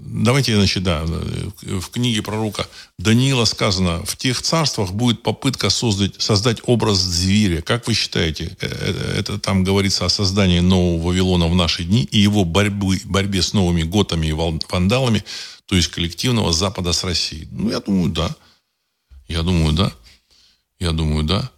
[0.00, 2.66] Давайте, значит, да, в книге пророка
[2.98, 7.62] Даниила сказано, в тех царствах будет попытка создать, создать образ зверя.
[7.62, 12.02] Как вы считаете, э, э, это там говорится о создании нового Вавилона в наши дни
[12.02, 15.24] и его борьбы, борьбе с новыми готами и вандалами,
[15.66, 17.46] то есть коллективного Запада с Россией?
[17.52, 18.34] Ну, я думаю, да.
[19.28, 19.92] Я думаю, да.
[20.80, 21.48] Я думаю, да.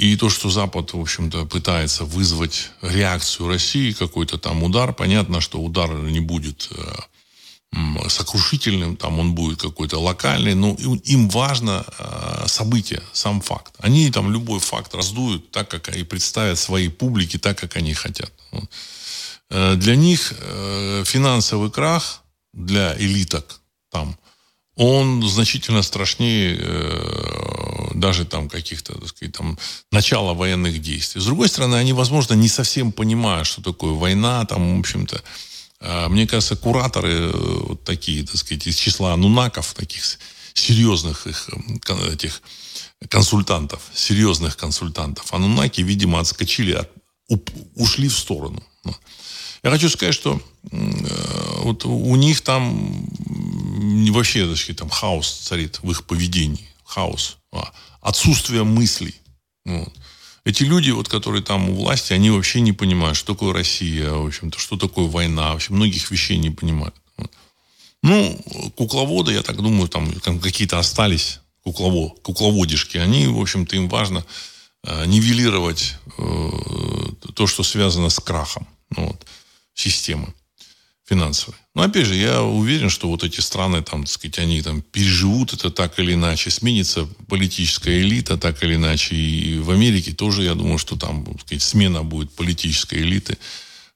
[0.00, 5.60] И то, что Запад, в общем-то, пытается вызвать реакцию России, какой-то там удар, понятно, что
[5.60, 6.70] удар не будет
[7.74, 10.74] э, сокрушительным, там он будет какой-то локальный, но
[11.04, 13.74] им важно э, событие, сам факт.
[13.78, 18.32] Они там любой факт раздуют так, как и представят своей публике так, как они хотят.
[19.50, 20.32] Э, для них
[21.04, 22.22] финансовый крах
[22.54, 24.16] для элиток там,
[24.82, 26.58] он значительно страшнее
[27.94, 29.58] даже там каких-то, так сказать, там,
[29.92, 31.20] начала военных действий.
[31.20, 35.22] С другой стороны, они, возможно, не совсем понимают, что такое война, там, в общем-то,
[35.80, 37.30] а, мне кажется, кураторы э,
[37.68, 40.02] вот такие, так сказать, из числа анунаков, таких
[40.54, 41.50] серьезных их,
[42.12, 42.40] этих
[43.08, 46.86] консультантов, серьезных консультантов, анунаки, видимо, отскочили,
[47.28, 48.62] от, ушли в сторону.
[49.62, 50.40] Я хочу сказать, что
[50.70, 50.76] э,
[51.62, 53.06] вот у них там
[54.10, 56.68] вообще, так сказать, там хаос царит в их поведении.
[56.84, 57.36] Хаос.
[57.52, 59.14] А, отсутствие мыслей.
[59.64, 59.92] Вот.
[60.44, 64.26] Эти люди, вот, которые там у власти, они вообще не понимают, что такое Россия, в
[64.26, 66.94] общем-то, что такое война, вообще многих вещей не понимают.
[67.16, 67.30] Вот.
[68.02, 73.88] Ну, кукловоды, я так думаю, там, там какие-то остались, куклово, кукловодишки, они, в общем-то, им
[73.88, 74.24] важно
[74.84, 76.50] э, нивелировать э,
[77.34, 79.26] то, что связано с крахом вот,
[79.74, 80.34] системы
[81.10, 81.58] финансовой.
[81.74, 85.52] Но опять же, я уверен, что вот эти страны, там, так сказать, они там переживут
[85.52, 89.16] это так или иначе, сменится политическая элита так или иначе.
[89.16, 93.38] И в Америке тоже, я думаю, что там, так сказать, смена будет политической элиты.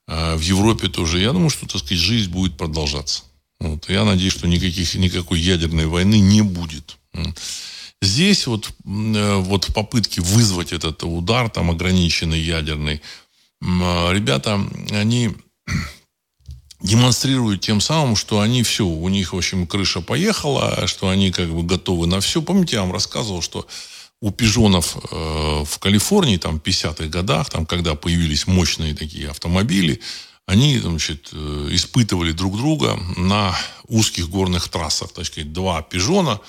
[0.07, 1.19] А в Европе тоже.
[1.19, 3.23] Я думаю, что, так сказать, жизнь будет продолжаться.
[3.61, 3.89] Вот.
[3.89, 6.97] Я надеюсь, что никаких, никакой ядерной войны не будет.
[8.01, 13.01] Здесь вот, э, вот в попытке вызвать этот удар, там ограниченный ядерный,
[13.61, 14.61] ребята,
[14.91, 15.31] они
[16.81, 21.49] демонстрируют тем самым, что они все, у них, в общем, крыша поехала, что они как
[21.49, 22.41] бы готовы на все.
[22.41, 23.67] Помните, я вам рассказывал, что
[24.21, 29.99] у пижонов э, в Калифорнии, там, в 50-х годах, там, когда появились мощные такие автомобили,
[30.45, 33.55] они значит, э, испытывали друг друга на
[33.87, 35.11] узких горных трассах.
[35.11, 36.39] Так сказать, два пижона,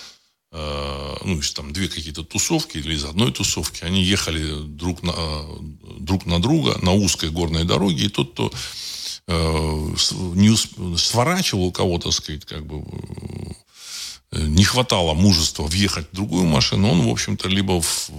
[0.53, 5.15] э, ну, есть там две какие-то тусовки или из одной тусовки, они ехали друг на,
[5.99, 8.53] друг на друга на узкой горной дороге, и тот, кто
[9.29, 9.95] э,
[10.35, 10.57] не
[10.97, 12.85] сворачивал у кого-то, сказать, как бы
[14.33, 18.11] не хватало мужества въехать в другую машину, он, в общем-то, либо в,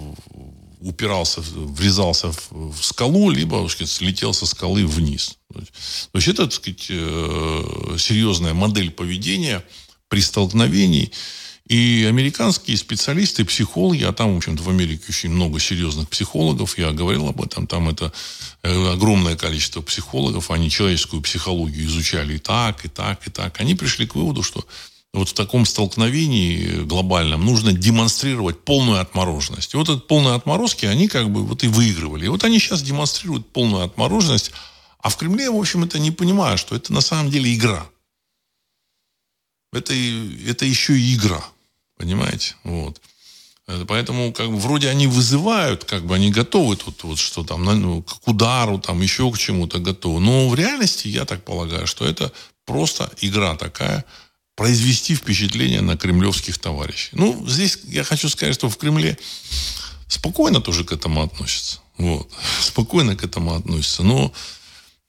[0.81, 5.37] упирался, врезался в, в скалу, либо сказать, слетел со скалы вниз.
[5.53, 9.63] То есть это так сказать, э, серьезная модель поведения
[10.07, 11.11] при столкновении.
[11.67, 16.93] И американские специалисты, психологи, а там, в общем-то, в Америке очень много серьезных психологов, я
[16.93, 18.13] говорил об этом, там это
[18.63, 23.59] э, огромное количество психологов, они человеческую психологию изучали и так, и так, и так.
[23.59, 24.65] Они пришли к выводу, что
[25.13, 29.73] вот в таком столкновении глобальном нужно демонстрировать полную отмороженность.
[29.73, 32.25] И вот этот полные отморозки, они как бы вот и выигрывали.
[32.25, 34.51] И вот они сейчас демонстрируют полную отмороженность,
[34.99, 37.89] а в Кремле, в общем, это не понимают, что это на самом деле игра.
[39.73, 41.43] Это, это еще и игра.
[41.97, 42.55] Понимаете?
[42.63, 43.01] Вот.
[43.87, 48.01] Поэтому как бы вроде они вызывают, как бы они готовы тут вот что там, ну,
[48.01, 50.21] к удару, там еще к чему-то готовы.
[50.21, 52.31] Но в реальности я так полагаю, что это
[52.65, 54.05] просто игра такая,
[54.55, 57.09] произвести впечатление на кремлевских товарищей.
[57.11, 59.17] Ну, здесь я хочу сказать, что в Кремле
[60.07, 61.79] спокойно тоже к этому относятся.
[61.97, 62.29] Вот.
[62.61, 64.03] Спокойно к этому относятся.
[64.03, 64.33] Но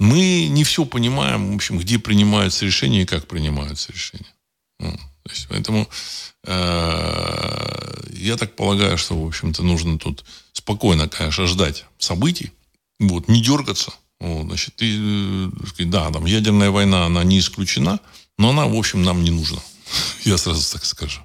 [0.00, 4.32] мы не все понимаем, в общем, где принимаются решения и как принимаются решения.
[4.80, 5.88] Ну, то есть, поэтому
[6.37, 12.52] э, я так полагаю, что, в общем-то, нужно тут спокойно, конечно, ждать событий,
[12.98, 13.92] вот, не дергаться.
[14.20, 18.00] Вот, значит, и, э, да, там ядерная война, она не исключена,
[18.36, 19.60] но она, в общем, нам не нужна.
[20.24, 21.20] Я сразу так скажу.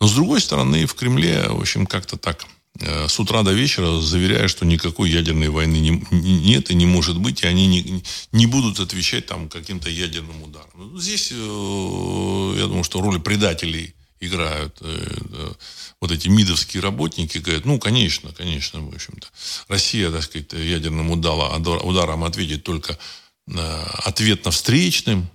[0.00, 2.46] Но, с другой стороны, в Кремле, в общем, как-то так э,
[2.80, 7.42] с утра до вечера заверяют, что никакой ядерной войны не, нет и не может быть,
[7.42, 8.02] и они не,
[8.32, 10.68] не будут отвечать там каким-то ядерным ударом.
[10.74, 15.52] Ну, здесь, э, я думаю, что роли предателей играют э,
[16.00, 19.28] вот эти мидовские работники, говорят, ну, конечно, конечно, в общем-то.
[19.68, 22.98] Россия, так сказать, ядерным ударом ответит только
[23.46, 25.28] ответно-встречным,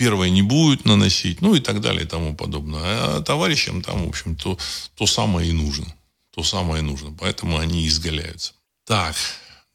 [0.00, 2.80] первое не будет наносить, ну и так далее и тому подобное.
[3.18, 4.56] А товарищам там, в общем, то,
[4.94, 5.94] то самое и нужно.
[6.40, 7.12] То самое нужно.
[7.20, 8.54] Поэтому они изгаляются.
[8.86, 9.14] Так,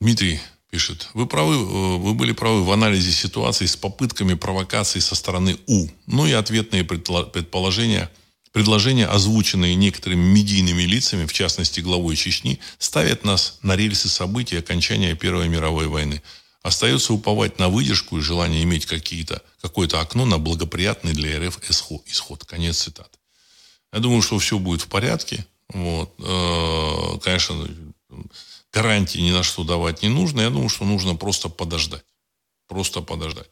[0.02, 0.40] Дмитрий
[0.72, 1.10] пишет.
[1.14, 5.88] Вы правы, э, вы были правы в анализе ситуации с попытками провокации со стороны У.
[6.08, 8.10] Ну и ответные предположения,
[8.52, 15.14] предложения, озвученные некоторыми медийными лицами, в частности главой Чечни, ставят нас на рельсы событий окончания
[15.14, 16.24] Первой мировой войны.
[16.64, 22.44] Остается уповать на выдержку и желание иметь какие-то, какое-то окно на благоприятный для РФ исход.
[22.46, 23.20] Конец цитаты.
[23.94, 25.46] Я думаю, что все будет в порядке.
[25.74, 26.14] Вот.
[26.20, 27.68] Э, конечно,
[28.72, 30.42] гарантии ни на что давать не нужно.
[30.42, 32.06] Я думаю, что нужно просто подождать.
[32.68, 33.50] Просто подождать.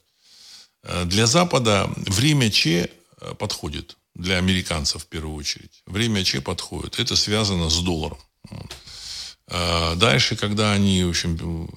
[0.84, 2.90] Э, для Запада время Че
[3.20, 3.98] э, подходит.
[4.16, 5.82] Для американцев в первую очередь.
[5.88, 7.00] Время Че подходит.
[7.00, 8.20] Это связано с долларом.
[9.48, 11.68] Дальше, когда они, в общем,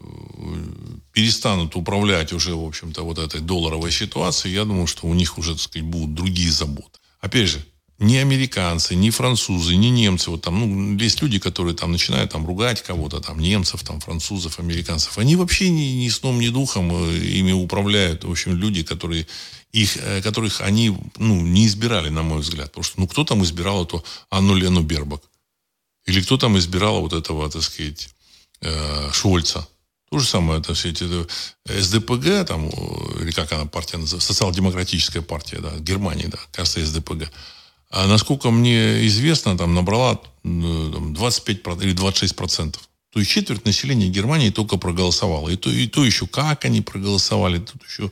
[1.12, 5.52] перестанут управлять уже, в общем-то, вот этой долларовой ситуацией, я думаю, что у них уже,
[5.52, 6.98] так сказать, будут другие заботы.
[7.20, 7.66] Опять же,
[7.98, 12.46] ни американцы, ни французы, ни немцы, вот там, ну, есть люди, которые там начинают там
[12.46, 15.16] ругать кого-то, там, немцев, там, французов, американцев.
[15.16, 19.26] Они вообще ни, ни сном, ни духом э, ими управляют, в общем, люди, которые
[19.72, 22.66] их, э, которых они, ну, не избирали, на мой взгляд.
[22.66, 25.22] Потому что, ну, кто там избирал эту Анну Лену Бербак?
[26.04, 28.10] Или кто там избирал вот этого, так сказать,
[28.60, 29.66] э, Шольца?
[30.10, 31.04] То же самое, это все эти
[31.66, 32.68] СДПГ, там,
[33.20, 37.28] или как она партия называется, социал-демократическая партия, да, Германии, да, кажется, СДПГ.
[37.90, 42.88] А насколько мне известно, там набрала 25 или 26 процентов.
[43.12, 45.48] То есть четверть населения Германии только проголосовала.
[45.48, 48.10] И то, и то еще как они проголосовали, тут еще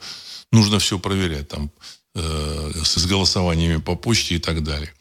[0.52, 1.70] нужно все проверять там
[2.14, 4.92] э, с голосованиями по почте и так далее.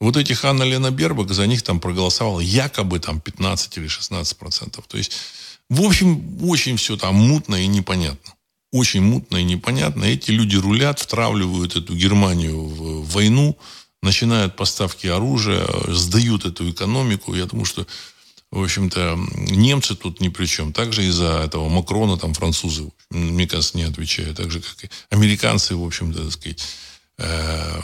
[0.00, 4.86] Вот этих Анна Лена Бербак, за них там проголосовало якобы там 15 или 16 процентов.
[4.88, 5.12] То есть
[5.70, 8.34] в общем, очень все там мутно и непонятно.
[8.72, 10.04] Очень мутно и непонятно.
[10.04, 13.56] Эти люди рулят, втравливают эту Германию в войну,
[14.04, 17.34] начинают поставки оружия, сдают эту экономику.
[17.34, 17.86] Я думаю, что,
[18.50, 20.72] в общем-то, немцы тут ни при чем.
[20.72, 24.36] Также из-за этого Макрона там французы, мне кажется, не отвечают.
[24.36, 26.62] Так же, как и американцы, в общем-то, так сказать,
[27.18, 27.80] э,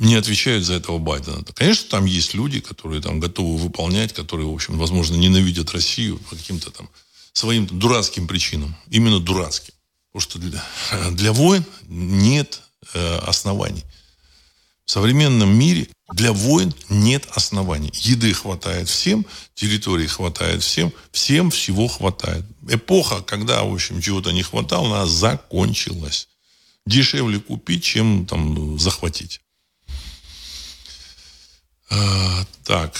[0.00, 1.42] не отвечают за этого Байдена.
[1.54, 6.36] Конечно, там есть люди, которые там готовы выполнять, которые, в общем, возможно, ненавидят Россию по
[6.36, 6.88] каким-то там
[7.32, 8.76] своим дурацким причинам.
[8.90, 9.74] Именно дурацким.
[10.12, 10.64] Потому что для,
[11.12, 12.60] для войн нет
[12.94, 13.84] э, оснований.
[14.88, 17.92] В современном мире для войн нет оснований.
[17.92, 22.42] Еды хватает всем, территории хватает всем, всем всего хватает.
[22.66, 26.28] Эпоха, когда, в общем, чего-то не хватало, она закончилась.
[26.86, 29.42] Дешевле купить, чем там захватить.
[31.90, 32.94] А, так.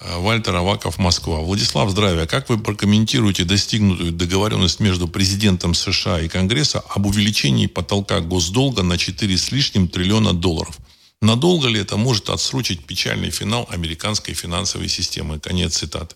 [0.00, 1.38] Вальтер Аваков, Москва.
[1.38, 2.26] Владислав, здравия.
[2.26, 8.98] Как вы прокомментируете достигнутую договоренность между президентом США и Конгресса об увеличении потолка госдолга на
[8.98, 10.76] 4 с лишним триллиона долларов?
[11.20, 15.40] Надолго ли это может отсрочить печальный финал американской финансовой системы?
[15.40, 16.14] Конец цитаты.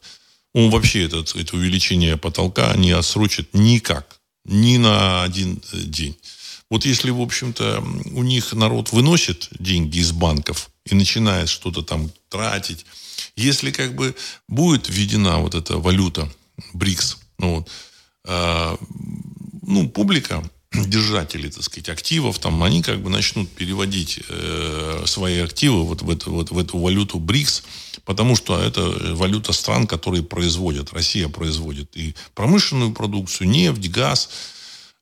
[0.55, 4.19] Он вообще этот, это увеличение потолка не отсрочит никак.
[4.45, 6.17] Ни на один э, день.
[6.69, 12.11] Вот если, в общем-то, у них народ выносит деньги из банков и начинает что-то там
[12.29, 12.87] тратить,
[13.37, 14.17] если как бы
[14.49, 16.33] будет введена вот эта валюта
[16.73, 17.71] БРИКС, ну, вот,
[18.25, 18.77] э,
[19.63, 20.49] ну, публика
[20.87, 26.11] держатели, так сказать, активов, там, они как бы начнут переводить э, свои активы вот в,
[26.11, 27.63] эту, вот в эту валюту БРИКС,
[28.05, 28.83] потому что это
[29.15, 34.31] валюта стран, которые производят, Россия производит и промышленную продукцию, нефть, газ,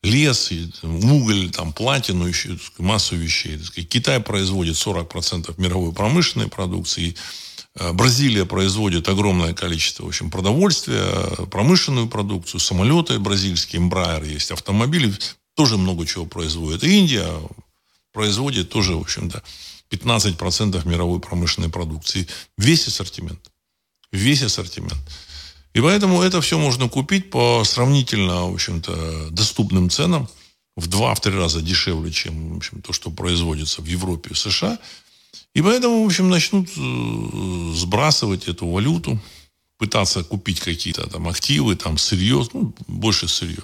[0.02, 3.58] лес, и, уголь, там, платину, еще, сказать, массу вещей.
[3.62, 3.88] Сказать.
[3.88, 7.14] Китай производит 40% мировой промышленной продукции,
[7.76, 15.14] э, Бразилия производит огромное количество в общем, продовольствия, промышленную продукцию, самолеты бразильские, Embraer есть, автомобили
[15.60, 16.84] тоже много чего производит.
[16.84, 17.28] И Индия
[18.12, 19.42] производит тоже, в общем-то,
[19.90, 22.26] 15% мировой промышленной продукции.
[22.56, 23.50] Весь ассортимент.
[24.10, 24.96] Весь ассортимент.
[25.74, 30.30] И поэтому это все можно купить по сравнительно, в общем-то, доступным ценам.
[30.76, 34.78] В два-три раза дешевле, чем в общем, то, что производится в Европе и США.
[35.54, 39.20] И поэтому, в общем, начнут э, сбрасывать эту валюту,
[39.76, 43.62] пытаться купить какие-то там активы, там сырье, ну, больше сырье.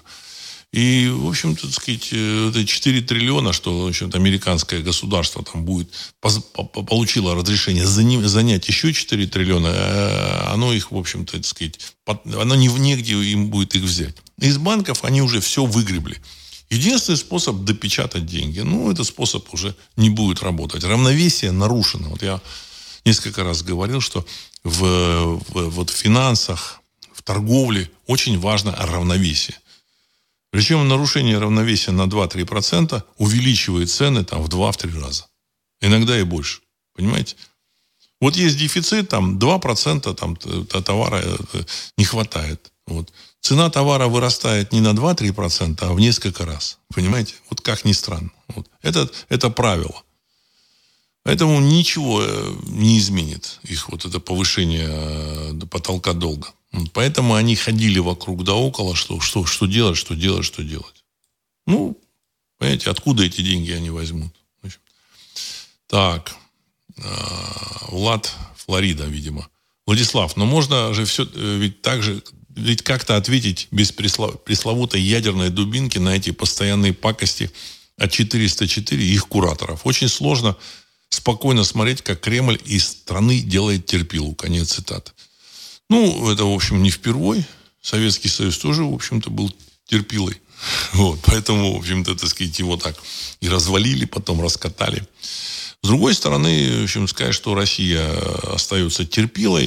[0.76, 5.88] И, в общем-то, сказать, э, это 4 триллиона, что, в общем-то, американское государство там будет,
[6.20, 12.68] получило разрешение занять еще 4 триллиона, а оно их, в общем-то, так сказать, оно не,
[12.68, 14.16] негде им будет их взять.
[14.38, 16.20] Из банков они уже все выгребли.
[16.68, 20.84] Единственный способ допечатать деньги, ну, этот способ уже не будет работать.
[20.84, 22.10] Равновесие нарушено.
[22.10, 22.42] Вот я
[23.06, 24.26] несколько раз говорил, что
[24.62, 26.82] в, в, вот в финансах,
[27.14, 29.56] в торговле очень важно равновесие.
[30.50, 35.26] Причем нарушение равновесия на 2-3% увеличивает цены там, в 2-3 раза.
[35.80, 36.60] Иногда и больше.
[36.94, 37.36] Понимаете?
[38.20, 40.36] Вот есть дефицит, там 2% там,
[40.82, 41.36] товара э,
[41.98, 42.72] не хватает.
[42.86, 43.12] Вот.
[43.40, 46.78] Цена товара вырастает не на 2-3%, а в несколько раз.
[46.94, 47.34] Понимаете?
[47.50, 48.30] Вот как ни странно.
[48.48, 48.66] Вот.
[48.82, 50.02] Это, это правило.
[51.24, 56.48] Поэтому ничего э, не изменит их вот это повышение э, потолка долга.
[56.92, 61.04] Поэтому они ходили вокруг да около, что, что, что делать, что делать, что делать.
[61.66, 61.98] Ну,
[62.58, 64.32] понимаете, откуда эти деньги они возьмут?
[65.86, 66.34] Так,
[66.98, 69.48] а, Влад, Флорида, видимо.
[69.86, 75.50] Владислав, но можно же все, э, ведь так же, ведь как-то ответить без пресловутой ядерной
[75.50, 77.52] дубинки на эти постоянные пакости
[77.96, 79.82] от 404 и их кураторов.
[79.84, 80.56] Очень сложно
[81.08, 84.34] спокойно смотреть, как Кремль из страны делает терпилу.
[84.34, 85.12] Конец цитаты.
[85.88, 87.44] Ну, это, в общем, не впервой.
[87.80, 89.54] Советский Союз тоже, в общем-то, был
[89.86, 90.40] терпилой.
[90.94, 92.96] Вот, поэтому, в общем-то, так сказать, его так
[93.40, 95.06] и развалили, потом раскатали.
[95.82, 98.10] С другой стороны, в общем, сказать, что Россия
[98.54, 99.66] остается терпилой,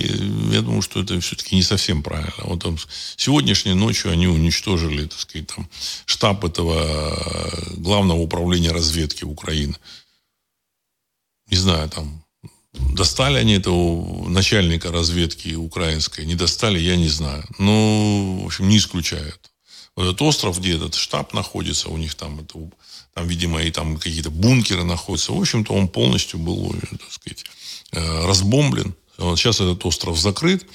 [0.51, 2.33] я думаю, что это все-таки не совсем правильно.
[2.43, 2.77] Вот там,
[3.15, 5.69] сегодняшней ночью они уничтожили, так сказать, там,
[6.05, 9.77] штаб этого главного управления разведки Украины.
[11.49, 12.23] Не знаю, там
[12.73, 17.43] Достали они этого начальника разведки украинской, не достали, я не знаю.
[17.57, 19.51] Ну, в общем, не исключают.
[19.95, 22.59] Вот этот остров, где этот штаб находится, у них там, это,
[23.13, 25.33] там видимо, и там какие-то бункеры находятся.
[25.33, 27.43] В общем-то, он полностью был, так сказать,
[27.91, 28.93] э, разбомблен.
[29.17, 30.65] Вот сейчас этот остров закрыт.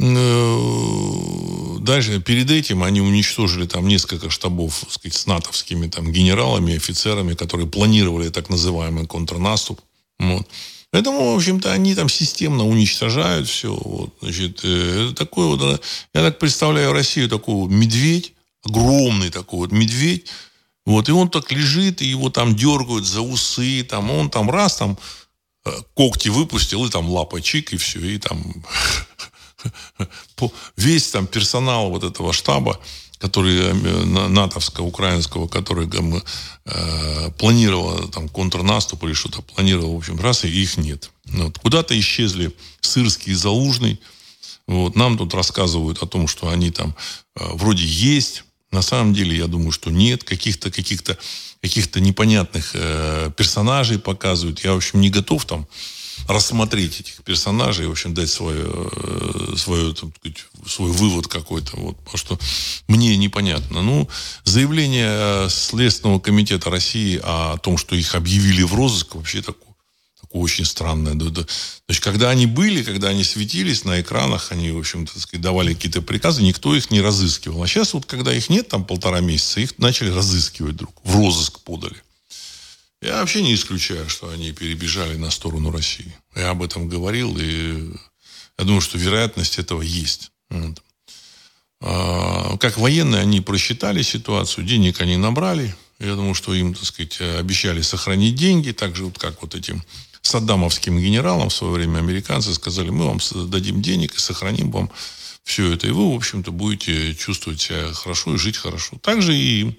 [0.00, 6.76] Э, дальше, перед этим они уничтожили там несколько штабов так сказать, с натовскими там, генералами,
[6.76, 9.80] офицерами, которые планировали так называемый контрнаступ.
[10.18, 10.46] Вот.
[10.90, 13.74] Поэтому, в общем-то, они там системно уничтожают все.
[13.74, 15.78] Вот, значит, э, такой вот, э,
[16.14, 18.32] я так представляю Россию, такой медведь,
[18.64, 20.26] огромный такой вот медведь,
[20.86, 24.76] вот, и он так лежит, и его там дергают за усы, там, он там раз,
[24.76, 24.98] там,
[25.66, 28.64] э, когти выпустил, и там лапа чик, и все, и там
[30.76, 32.80] весь там персонал вот этого штаба,
[33.18, 33.72] который э,
[34.28, 35.88] натовского, украинского, который
[36.64, 41.10] э, планировал там контрнаступ или что-то планировал, в общем, раз, и их нет.
[41.24, 41.58] Вот.
[41.58, 44.00] Куда-то исчезли Сырский и Залужный.
[44.66, 44.96] Вот.
[44.96, 46.94] Нам тут рассказывают о том, что они там
[47.36, 50.24] э, вроде есть, На самом деле, я думаю, что нет.
[50.24, 51.16] Каких-то каких-то
[51.60, 54.64] каких-то непонятных э, персонажей показывают.
[54.64, 55.66] Я, в общем, не готов там
[56.28, 61.76] рассмотреть этих персонажей, в общем, дать э, свое, так сказать, свой вывод какой-то.
[61.76, 62.38] Вот, потому что
[62.86, 63.82] мне непонятно.
[63.82, 64.08] Ну,
[64.44, 69.68] заявление Следственного комитета России о том, что их объявили в розыск, вообще такое
[70.28, 71.14] такое очень странное.
[71.14, 76.42] Значит, когда они были, когда они светились на экранах, они, в общем-то, давали какие-то приказы,
[76.42, 77.62] никто их не разыскивал.
[77.62, 81.60] А сейчас вот, когда их нет, там полтора месяца, их начали разыскивать вдруг, в розыск
[81.60, 81.96] подали.
[83.00, 86.12] Я вообще не исключаю, что они перебежали на сторону России.
[86.34, 87.92] Я об этом говорил, и
[88.58, 90.32] я думаю, что вероятность этого есть.
[90.50, 90.82] Вот.
[91.80, 95.74] А, как военные, они просчитали ситуацию, денег они набрали.
[96.00, 99.82] Я думаю, что им, так сказать, обещали сохранить деньги, так же, вот как вот этим
[100.22, 103.18] саддамовским генералам в свое время американцы сказали, мы вам
[103.48, 104.90] дадим денег и сохраним вам
[105.44, 105.86] все это.
[105.86, 108.98] И вы, в общем-то, будете чувствовать себя хорошо и жить хорошо.
[109.02, 109.78] Также и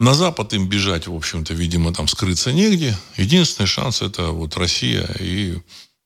[0.00, 2.96] на Запад им бежать, в общем-то, видимо, там скрыться негде.
[3.18, 5.58] Единственный шанс это вот Россия и,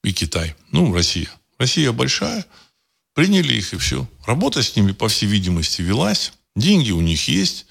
[0.02, 0.56] и Китай.
[0.72, 1.30] Ну, Россия.
[1.58, 2.44] Россия большая.
[3.14, 4.06] Приняли их и все.
[4.26, 6.32] Работа с ними, по всей видимости, велась.
[6.56, 7.66] Деньги у них есть.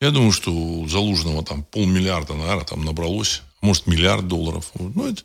[0.00, 4.70] Я думаю, что у Залужного там полмиллиарда, наверное, там набралось может, миллиард долларов.
[4.74, 5.22] Ну, это,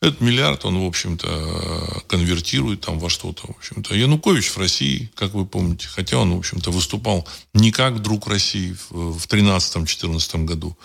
[0.00, 3.46] этот миллиард он, в общем-то, конвертирует там во что-то.
[3.46, 3.94] В общем-то.
[3.94, 8.76] Янукович в России, как вы помните, хотя он, в общем-то, выступал не как друг России
[8.90, 10.76] в 2013-2014 году,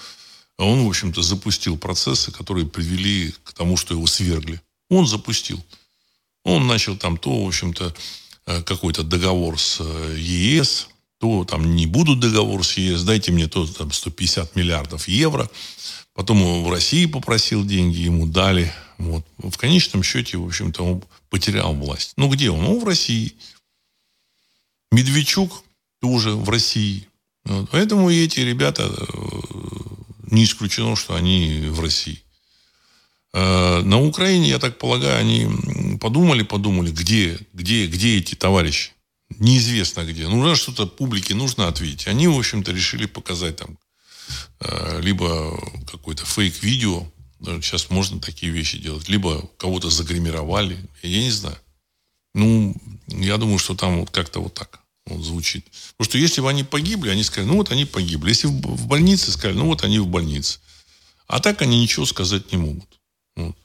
[0.57, 4.61] а он, в общем-то, запустил процессы, которые привели к тому, что его свергли.
[4.89, 5.63] Он запустил.
[6.45, 7.93] Он начал там то, в общем-то,
[8.45, 10.87] э, какой-то договор с э, ЕС,
[11.19, 15.49] то там не будут договор с ЕС, дайте мне то там 150 миллиардов евро.
[16.13, 18.71] Потом в России попросил деньги, ему дали.
[18.97, 19.25] Вот.
[19.37, 22.13] В конечном счете, в общем-то, он потерял власть.
[22.17, 22.61] Ну, где он?
[22.63, 23.33] Ну, в России.
[24.91, 25.63] Медведчук
[25.99, 27.07] тоже в России.
[27.45, 27.69] Вот.
[27.71, 29.13] Поэтому эти ребята, э,
[30.29, 32.21] не исключено, что они в России.
[33.33, 38.91] Э, на Украине, я так полагаю, они подумали, подумали, где, где, где эти товарищи.
[39.39, 40.27] Неизвестно где.
[40.27, 42.07] Нужно что-то публике нужно ответить.
[42.07, 43.79] Они, в общем-то, решили показать там
[44.99, 45.59] либо
[45.91, 47.05] какой-то фейк-видео,
[47.61, 51.57] сейчас можно такие вещи делать, либо кого-то загримировали, я не знаю.
[52.33, 52.75] Ну,
[53.07, 55.65] я думаю, что там вот как-то вот так вот звучит.
[55.97, 58.29] Потому что если бы они погибли, они сказали, ну вот они погибли.
[58.29, 60.59] Если в больнице сказали, ну вот они в больнице.
[61.27, 62.99] А так они ничего сказать не могут.
[63.35, 63.55] Вот.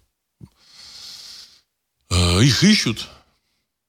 [2.11, 3.09] Э, их ищут,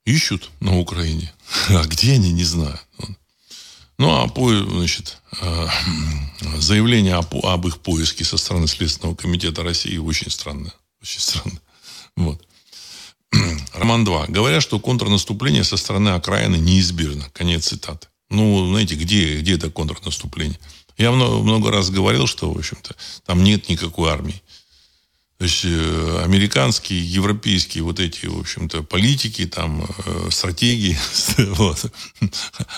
[0.06, 1.34] ищут на Украине.
[1.70, 2.80] А где они, не знаю.
[4.00, 5.68] Ну, а по, значит, э,
[6.58, 10.74] заявление об, об их поиске со стороны Следственного комитета России очень странное.
[11.02, 11.60] Очень странно.
[12.16, 12.42] Вот.
[13.74, 14.28] Роман 2.
[14.28, 17.30] Говорят, что контрнаступление со стороны окраины неизбежно.
[17.34, 18.08] Конец цитаты.
[18.30, 20.60] Ну, знаете, где, где это контрнаступление?
[20.98, 22.96] Я много, много раз говорил, что, в общем-то,
[23.26, 24.42] там нет никакой армии.
[25.40, 31.00] То есть э, американские, европейские вот эти, в общем-то, политики, там, э, стратегии,
[31.38, 31.86] вот,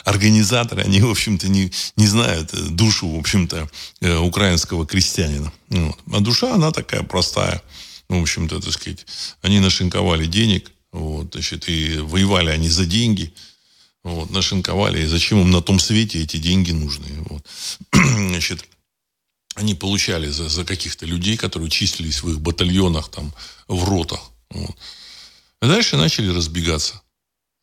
[0.06, 3.68] организаторы, они, в общем-то, не, не знают душу, в общем-то,
[4.02, 5.52] э, украинского крестьянина.
[5.70, 5.98] Вот.
[6.12, 7.64] А душа, она такая простая.
[8.10, 9.08] Ну, в общем-то, так сказать,
[9.42, 13.34] они нашинковали денег, вот, значит, и воевали они за деньги,
[14.04, 17.44] вот, нашинковали, и зачем им на том свете эти деньги нужны, вот.
[17.92, 18.68] Значит,
[19.56, 23.34] они получали за, за каких-то людей, которые числились в их батальонах, там,
[23.68, 24.32] в ротах.
[24.50, 24.76] Вот.
[25.60, 27.02] А дальше начали разбегаться.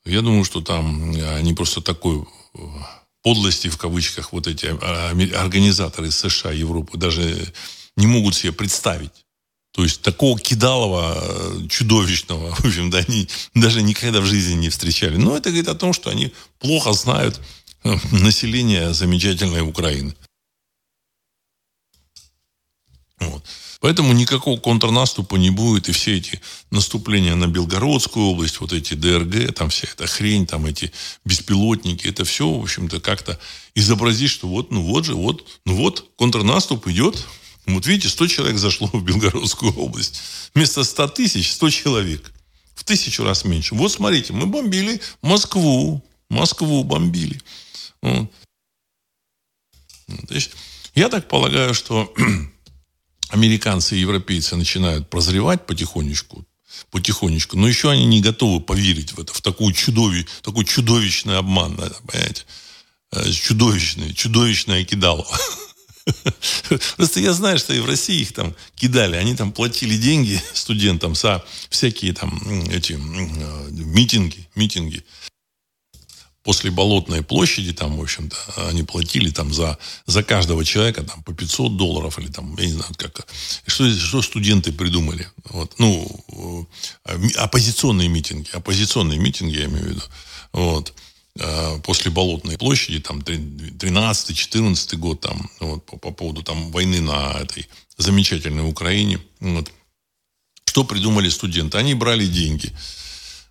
[0.04, 2.24] Я думаю, что там они просто такой
[2.54, 2.58] э,
[3.22, 7.52] подлости, в кавычках, вот эти а, организаторы США, Европы, даже
[7.96, 9.12] не могут себе представить.
[9.72, 14.70] То есть такого кидалова э, чудовищного, в общем, да, они даже никогда в жизни не
[14.70, 15.16] встречали.
[15.16, 17.40] Но это говорит о том, что они плохо знают
[17.84, 20.14] э, население замечательной Украины.
[23.20, 23.44] Вот.
[23.80, 26.40] Поэтому никакого контрнаступа не будет, и все эти
[26.70, 30.92] наступления на Белгородскую область, вот эти ДРГ, там вся эта хрень, там эти
[31.24, 33.38] беспилотники, это все, в общем-то, как-то
[33.74, 37.24] изобразить, что вот, ну вот же, вот, ну вот, контрнаступ идет.
[37.66, 40.20] Вот видите, 100 человек зашло в Белгородскую область.
[40.54, 42.32] Вместо 100 тысяч 100 человек.
[42.74, 43.74] В тысячу раз меньше.
[43.74, 46.02] Вот смотрите, мы бомбили Москву.
[46.30, 47.40] Москву бомбили.
[48.00, 48.30] Вот.
[50.94, 52.12] Я так полагаю, что
[53.28, 56.46] американцы и европейцы начинают прозревать потихонечку,
[56.90, 61.76] потихонечку, но еще они не готовы поверить в это, в такую чудови, такой чудовищный обман,
[61.76, 62.44] да, понимаете?
[63.12, 65.26] Э, чудовищный, чудовищное кидало.
[66.96, 69.16] Просто я знаю, что и в России их там кидали.
[69.16, 72.38] Они там платили деньги студентам за всякие там
[72.70, 72.96] эти э,
[73.70, 75.04] митинги, митинги
[76.48, 79.76] после Болотной площади, там, в общем-то, они платили там за,
[80.06, 83.26] за каждого человека там по 500 долларов или там, я не знаю, как.
[83.66, 85.28] Что, что студенты придумали?
[85.50, 86.66] Вот, ну,
[87.04, 90.02] э, оппозиционные митинги, оппозиционные митинги, я имею в виду.
[90.52, 90.94] Вот
[91.38, 97.32] э, после Болотной площади, там, 13-14 год, там, вот, по, по поводу там войны на
[97.42, 97.68] этой
[97.98, 99.20] замечательной Украине.
[99.40, 99.70] Вот.
[100.64, 101.76] Что придумали студенты?
[101.76, 102.72] Они брали деньги,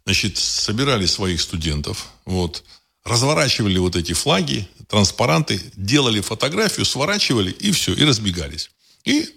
[0.06, 2.64] значит, собирали своих студентов, вот,
[3.08, 8.70] разворачивали вот эти флаги, транспаранты, делали фотографию, сворачивали и все, и разбегались.
[9.06, 9.30] И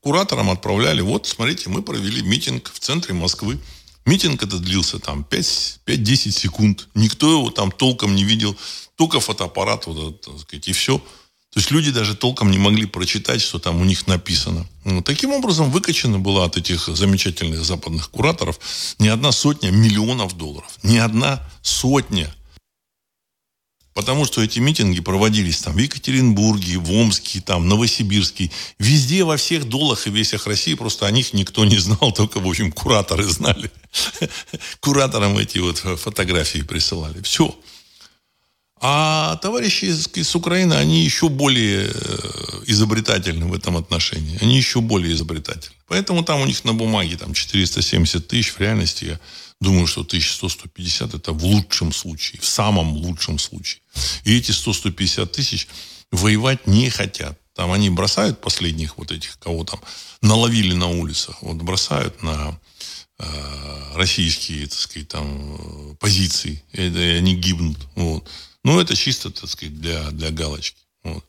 [0.00, 3.58] кураторам отправляли, вот, смотрите, мы провели митинг в центре Москвы.
[4.06, 6.88] Митинг этот длился там 5-10 секунд.
[6.94, 8.56] Никто его там толком не видел.
[8.96, 10.98] Только фотоаппарат, вот, так сказать, и все.
[11.52, 14.66] То есть люди даже толком не могли прочитать, что там у них написано.
[14.84, 18.60] Ну, таким образом, выкачана была от этих замечательных западных кураторов
[18.98, 20.70] не одна сотня миллионов долларов.
[20.82, 22.34] Не одна сотня.
[23.98, 28.48] Потому что эти митинги проводились там в Екатеринбурге, в Омске, там, Новосибирске.
[28.78, 32.46] Везде, во всех долах и весях России просто о них никто не знал, только, в
[32.46, 33.72] общем, кураторы знали.
[34.80, 37.20] Кураторам эти вот фотографии присылали.
[37.22, 37.58] Все.
[38.80, 44.38] А товарищи из, из Украины, они еще более э, изобретательны в этом отношении.
[44.40, 45.74] Они еще более изобретательны.
[45.88, 48.52] Поэтому там у них на бумаге там 470 тысяч.
[48.52, 49.20] В реальности я
[49.60, 52.40] думаю, что 1100-150 это в лучшем случае.
[52.40, 53.82] В самом лучшем случае.
[54.24, 55.68] И эти 100-150 тысяч
[56.10, 57.38] воевать не хотят.
[57.54, 59.80] Там они бросают последних вот этих, кого там
[60.22, 61.42] наловили на улицах.
[61.42, 62.58] Вот бросают на
[63.18, 66.62] э, российские, так сказать, там позиции.
[66.72, 67.78] И, и они гибнут.
[67.96, 68.28] Вот.
[68.62, 70.80] Ну, это чисто, так сказать, для, для галочки.
[71.02, 71.24] Вот.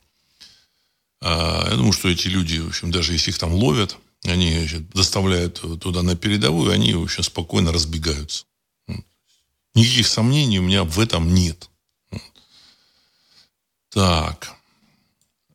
[1.21, 4.89] А, я думаю, что эти люди, в общем, даже если их там ловят, они значит,
[4.89, 8.45] доставляют туда на передовую, они, общем, спокойно разбегаются.
[9.75, 11.69] Никаких сомнений у меня в этом нет.
[13.89, 14.58] Так.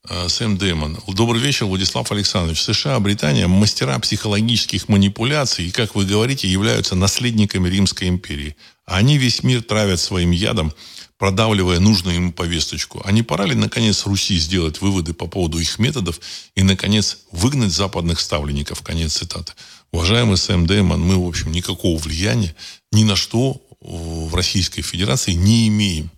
[0.08, 0.98] А, Сэм Дэймон.
[1.08, 2.62] Добрый вечер, Владислав Александрович.
[2.62, 8.56] США, Британия– мастера психологических манипуляций и, как вы говорите, являются наследниками Римской империи.
[8.84, 10.72] Они весь мир травят своим ядом–
[11.18, 13.00] продавливая нужную ему повесточку.
[13.04, 16.20] А не пора ли, наконец, Руси сделать выводы по поводу их методов
[16.54, 18.82] и, наконец, выгнать западных ставленников?
[18.82, 19.52] Конец цитаты.
[19.92, 22.54] Уважаемый Сэм Дэймон, мы, в общем, никакого влияния
[22.92, 26.10] ни на что в Российской Федерации не имеем.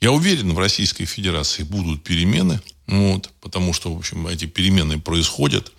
[0.00, 5.72] Я уверен, в Российской Федерации будут перемены, вот, потому что, в общем, эти перемены происходят.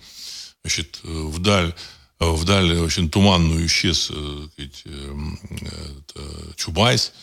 [0.62, 1.74] Значит, вдаль,
[2.18, 7.12] вдаль очень туманную исчез э, сказать, э, Чубайс–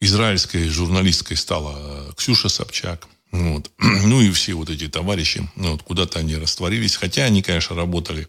[0.00, 3.08] израильской журналисткой стала э, Ксюша Собчак.
[3.32, 3.70] Вот.
[3.78, 6.96] Ну и все вот эти товарищи, ну, вот, куда-то они растворились.
[6.96, 8.28] Хотя они, конечно, работали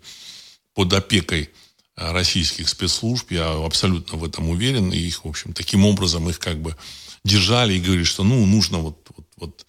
[0.73, 1.49] под опекой
[1.95, 4.91] э, российских спецслужб, я абсолютно в этом уверен.
[4.91, 6.75] И их, в общем, таким образом их как бы
[7.23, 9.65] держали и говорили, что ну, нужно вот, вот, вот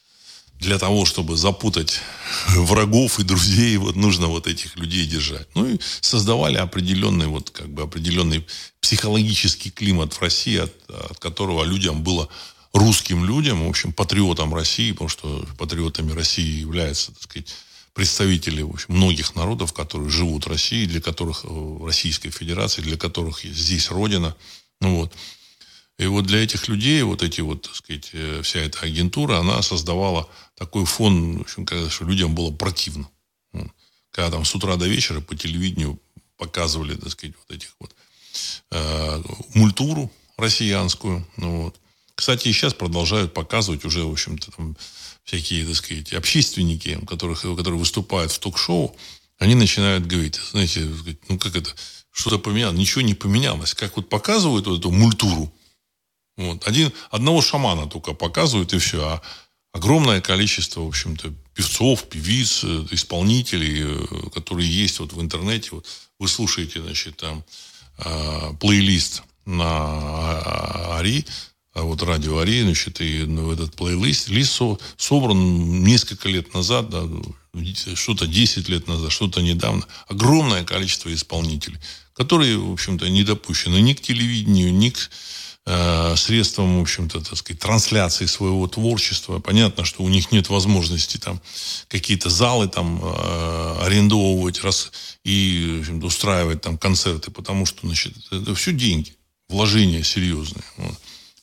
[0.59, 2.01] для того, чтобы запутать
[2.49, 5.49] врагов и друзей, вот нужно вот этих людей держать.
[5.55, 8.47] Ну и создавали определенный, вот как бы определенный
[8.81, 12.29] психологический климат в России, от, от которого людям было
[12.73, 17.55] русским людям, в общем, патриотам России, потому что патриотами России являются, так сказать,
[17.95, 22.97] представители в общем, многих народов, которые живут в России, для которых в Российской Федерации, для
[22.97, 24.37] которых здесь Родина.
[24.81, 25.13] Ну вот.
[25.99, 29.63] И вот для этих людей вот эти вот, так сказать, э, вся эта агентура, она
[29.63, 33.09] создавала такой фон, в общем, когда, что людям было противно.
[34.13, 36.01] Когда там с утра до вечера по телевидению
[36.37, 37.95] показывали, так сказать, вот этих вот
[38.71, 39.23] э,
[39.55, 41.27] мультуру россиянскую.
[41.37, 41.77] Ну, вот.
[42.15, 44.77] Кстати, и сейчас продолжают показывать уже, в общем-то, там
[45.25, 48.97] всякие, так сказать, общественники, которых, которые выступают в ток-шоу,
[49.39, 50.89] они начинают говорить, знаете,
[51.29, 51.71] ну как это,
[52.11, 53.75] что-то поменялось, ничего не поменялось.
[53.75, 55.53] Как вот показывают вот эту мультуру,
[56.39, 56.67] вот.
[56.69, 59.05] Один, одного шамана только показывают, и все.
[59.05, 59.23] А
[59.73, 65.71] огромное количество, в общем-то, певцов, певиц, э, исполнителей, э, которые есть вот в интернете.
[65.73, 65.87] Вот
[66.21, 67.45] вы слушаете, значит, там
[67.99, 71.27] э, плейлист на Ари,
[71.75, 74.61] а вот радио Ари, значит, и ну, этот плейлист лист
[74.97, 77.03] собран несколько лет назад, да,
[77.97, 79.85] что-то 10 лет назад, что-то недавно.
[80.07, 81.79] Огромное количество исполнителей,
[82.13, 85.11] которые, в общем-то, не допущены ни к телевидению, ни к
[86.17, 89.39] средством, в общем-то, так сказать, трансляции своего творчества.
[89.39, 91.41] Понятно, что у них нет возможности там
[91.89, 94.93] какие-то залы там э, арендовывать раз,
[95.25, 99.15] и устраивать там концерты, потому что, значит, это все деньги,
[99.49, 100.65] вложения серьезные.
[100.77, 100.95] Вот.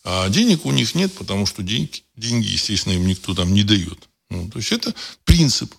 [0.03, 4.09] А денег у них нет, потому что деньги, деньги, естественно, им никто там не дает.
[4.29, 5.73] Ну, то есть это принцип.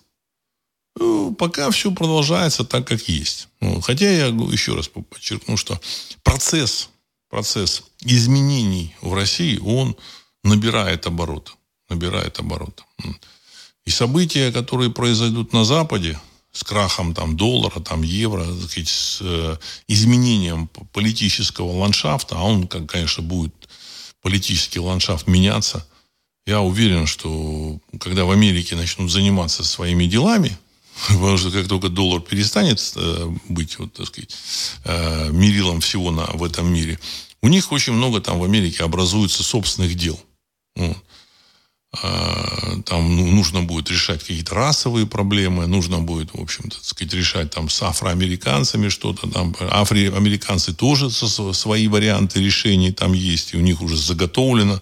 [0.99, 3.49] Ну, пока все продолжается так, как есть.
[3.61, 5.79] Ну, хотя я еще раз подчеркну, что
[6.23, 6.89] процесс
[7.29, 9.95] процесс изменений в России, он
[10.43, 11.51] набирает обороты.
[11.89, 12.83] Набирает обороты.
[13.85, 16.19] И события, которые произойдут на Западе,
[16.51, 23.53] с крахом там, доллара, там, евро, с э, изменением политического ландшафта, а он, конечно, будет
[24.21, 25.85] политический ландшафт меняться,
[26.47, 30.57] я уверен, что когда в Америке начнут заниматься своими делами,
[31.09, 34.35] потому что как только доллар перестанет э, быть, вот, так сказать,
[34.85, 36.99] э, мерилом всего на, в этом мире,
[37.41, 40.19] у них очень много там в Америке образуется собственных дел.
[42.03, 47.51] А, там ну, нужно будет решать какие-то расовые проблемы, нужно будет, в общем-то, сказать, решать
[47.51, 49.55] там с афроамериканцами что-то там.
[49.59, 54.81] Афроамериканцы тоже свои варианты решений там есть, и у них уже заготовлено,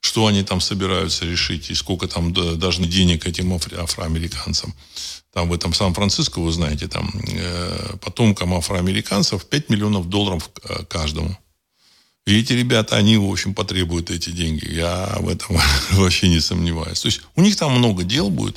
[0.00, 4.74] что они там собираются решить, и сколько там должны денег этим афроамериканцам.
[5.32, 11.36] Там в этом Сан-Франциско, вы знаете, там э, потомкам афроамериканцев 5 миллионов долларов э, каждому.
[12.26, 14.66] И эти ребята, они, в общем, потребуют эти деньги.
[14.70, 15.58] Я в этом
[15.92, 17.00] вообще не сомневаюсь.
[17.00, 18.56] То есть у них там много дел будет.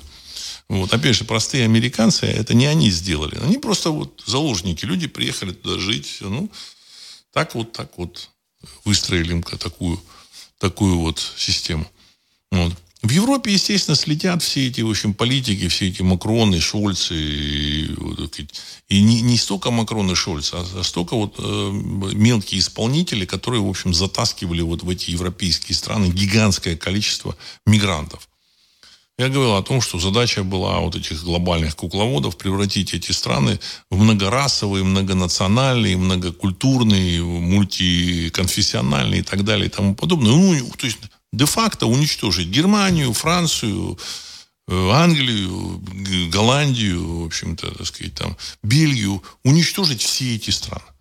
[0.69, 0.93] Вот.
[0.93, 3.37] Опять же, простые американцы, это не они сделали.
[3.41, 4.85] Они просто вот заложники.
[4.85, 6.17] Люди приехали туда жить.
[6.21, 6.49] Ну,
[7.33, 8.29] так вот, так вот
[8.85, 10.01] выстроили им такую,
[10.59, 11.85] такую вот систему.
[12.51, 12.73] Вот.
[13.03, 17.13] В Европе, естественно, следят все эти, в общем, политики, все эти Макроны, Шольцы.
[17.15, 17.95] И,
[18.89, 21.71] и не, не столько Макроны и Шольцы, а, а столько вот э,
[22.13, 27.37] мелкие исполнители, которые, в общем, затаскивали вот в эти европейские страны гигантское количество
[27.67, 28.27] мигрантов.
[29.19, 33.97] Я говорил о том, что задача была вот этих глобальных кукловодов превратить эти страны в
[33.99, 40.31] многорасовые, многонациональные, многокультурные, мультиконфессиональные и так далее и тому подобное.
[40.31, 40.97] Ну, то есть
[41.37, 43.97] де-факто уничтожить Германию, Францию,
[44.67, 45.81] э, Англию,
[46.31, 50.91] Голландию, в общем-то, так сказать, там, Бельгию, уничтожить все эти страны.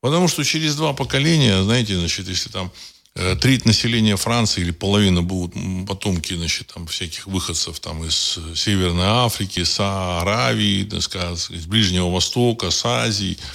[0.00, 2.70] Потому что через два поколения, знаете, значит, если там
[3.14, 5.54] э, треть населения Франции или половина будут
[5.86, 12.10] потомки, значит, там, всяких выходцев там, из Северной Африки, с Аравии, так сказать, из Ближнего
[12.10, 13.38] Востока, с Азии–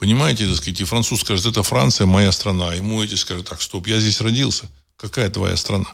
[0.00, 2.72] Понимаете, так сказать, и француз скажет, это Франция, моя страна.
[2.72, 4.64] Ему эти скажут, так, стоп, я здесь родился.
[5.00, 5.86] Какая твоя страна?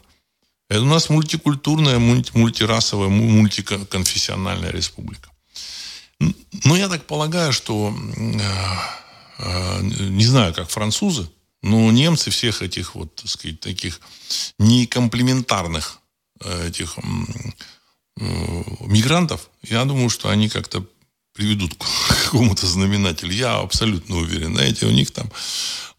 [0.69, 5.31] Это у нас мультикультурная, мультирасовая, мультиконфессиональная республика.
[6.65, 7.95] Но я так полагаю, что
[9.39, 11.31] э, не знаю, как французы,
[11.63, 14.01] но немцы всех этих вот, так сказать, таких
[14.59, 16.01] некомплементарных
[16.41, 16.97] э, этих
[18.17, 20.85] мигрантов, я думаю, что они как-то
[21.37, 23.32] приведут к какому-то знаменателю.
[23.32, 24.55] Я абсолютно уверен.
[24.55, 25.30] Знаете, у них там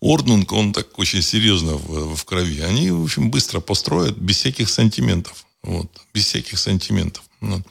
[0.02, 2.62] Орднунг, он так очень серьезно в, в крови.
[2.62, 5.46] Они, в общем, быстро построят без всяких сантиментов.
[5.64, 7.24] Вот, без всяких сантиментов.
[7.42, 7.62] Вот.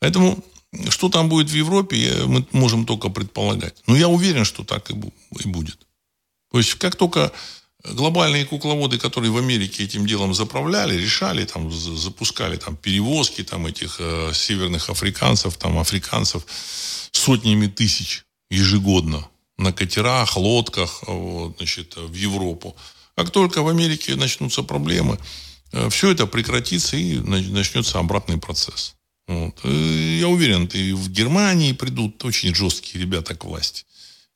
[0.00, 0.42] Поэтому,
[0.88, 3.74] что там будет в Европе, мы можем только предполагать.
[3.86, 4.94] Но я уверен, что так и,
[5.44, 5.78] будет.
[6.50, 7.32] То есть, как только
[7.84, 13.96] глобальные кукловоды, которые в Америке этим делом заправляли, решали, там, запускали там, перевозки там, этих
[13.98, 16.44] э, северных африканцев, там, африканцев
[17.12, 19.28] сотнями тысяч ежегодно
[19.58, 22.76] на катерах, лодках вот, значит, в Европу.
[23.16, 25.18] Как только в Америке начнутся проблемы,
[25.72, 28.94] э, все это прекратится и начнется обратный процесс.
[29.26, 29.58] Вот.
[29.64, 33.84] Э, я уверен, и в Германии придут очень жесткие ребята к власти.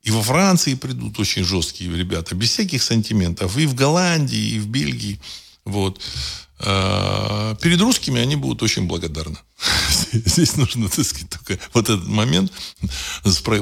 [0.07, 3.59] И во Франции придут очень жесткие ребята, без всяких сантиментов.
[3.59, 5.21] И в Голландии, и в Бельгии.
[5.65, 6.01] Вот.
[6.61, 9.37] А, перед русскими они будут очень благодарны.
[10.13, 12.53] Здесь нужно, так сказать, только вот этот момент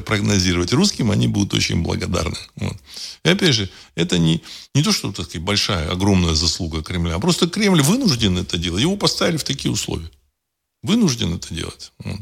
[0.04, 0.74] прогнозировать.
[0.74, 2.36] Русским они будут очень благодарны.
[2.56, 2.76] Вот.
[3.24, 4.42] И опять же, это не,
[4.74, 8.82] не то, что, так сказать, большая, огромная заслуга Кремля, а просто Кремль вынужден это делать.
[8.82, 10.10] Его поставили в такие условия.
[10.82, 11.92] Вынужден это делать.
[12.00, 12.20] Вот.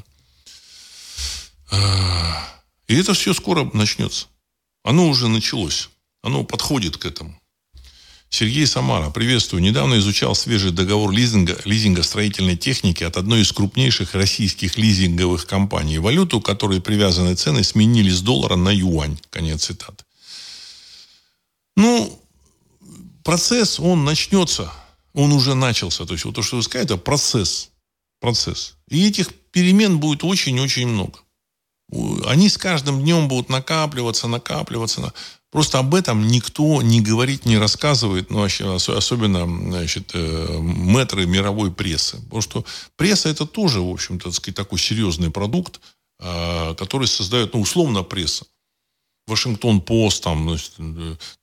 [2.89, 4.27] И это все скоро начнется.
[4.85, 5.91] Оно уже началось.
[6.23, 7.39] Оно подходит к этому.
[8.33, 9.63] Сергей Самара, приветствую.
[9.63, 15.99] Недавно изучал свежий договор лизинга, лизинга строительной техники от одной из крупнейших российских лизинговых компаний.
[15.99, 19.19] Валюту, которой привязаны цены, сменили с доллара на юань.
[19.29, 20.03] Конец цитаты.
[21.77, 22.19] Ну,
[23.23, 24.73] процесс, он начнется.
[25.13, 26.07] Он уже начался.
[26.07, 27.69] То есть, вот то, что вы сказали, это процесс.
[28.19, 28.77] Процесс.
[28.89, 31.19] И этих перемен будет очень-очень много.
[32.27, 35.13] Они с каждым днем будут накапливаться, накапливаться.
[35.51, 42.17] Просто об этом никто не говорит, не рассказывает, ну, особенно значит, э, мэтры мировой прессы.
[42.23, 42.65] Потому что
[42.97, 45.81] пресса это тоже, в общем-то, сказать, такой серьезный продукт,
[46.19, 48.47] а, который создает, ну, условно, пресса.
[49.27, 50.57] Вашингтон Пост, там,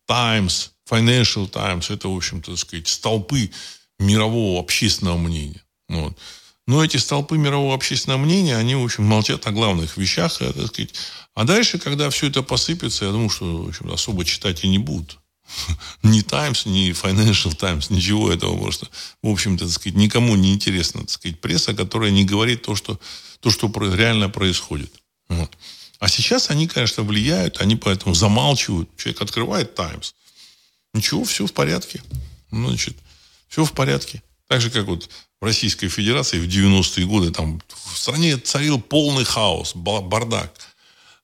[0.08, 3.52] Таймс, Financial Times, это, в общем-то, сказать, столпы
[4.00, 5.62] мирового общественного мнения.
[5.88, 6.18] Вот.
[6.70, 10.38] Но эти столпы мирового общественного мнения, они, в общем, молчат о главных вещах.
[10.38, 10.94] Так сказать.
[11.34, 14.78] А дальше, когда все это посыпется, я думаю, что в общем, особо читать и не
[14.78, 15.18] будут.
[16.04, 18.88] Ни Times, ни Financial Times, ничего этого просто,
[19.24, 23.00] в общем-то, так сказать, никому не интересно, так сказать, пресса, которая не говорит то, что,
[23.40, 24.94] то, что реально происходит.
[25.28, 25.50] Вот.
[25.98, 28.96] А сейчас они, конечно, влияют, они поэтому замалчивают.
[28.96, 30.14] Человек открывает Times.
[30.94, 32.04] Ничего, все в порядке.
[32.52, 32.96] Значит,
[33.48, 34.22] все в порядке.
[34.48, 35.10] Так же, как вот
[35.42, 40.54] Российской Федерации в 90-е годы там в стране царил полный хаос, бардак.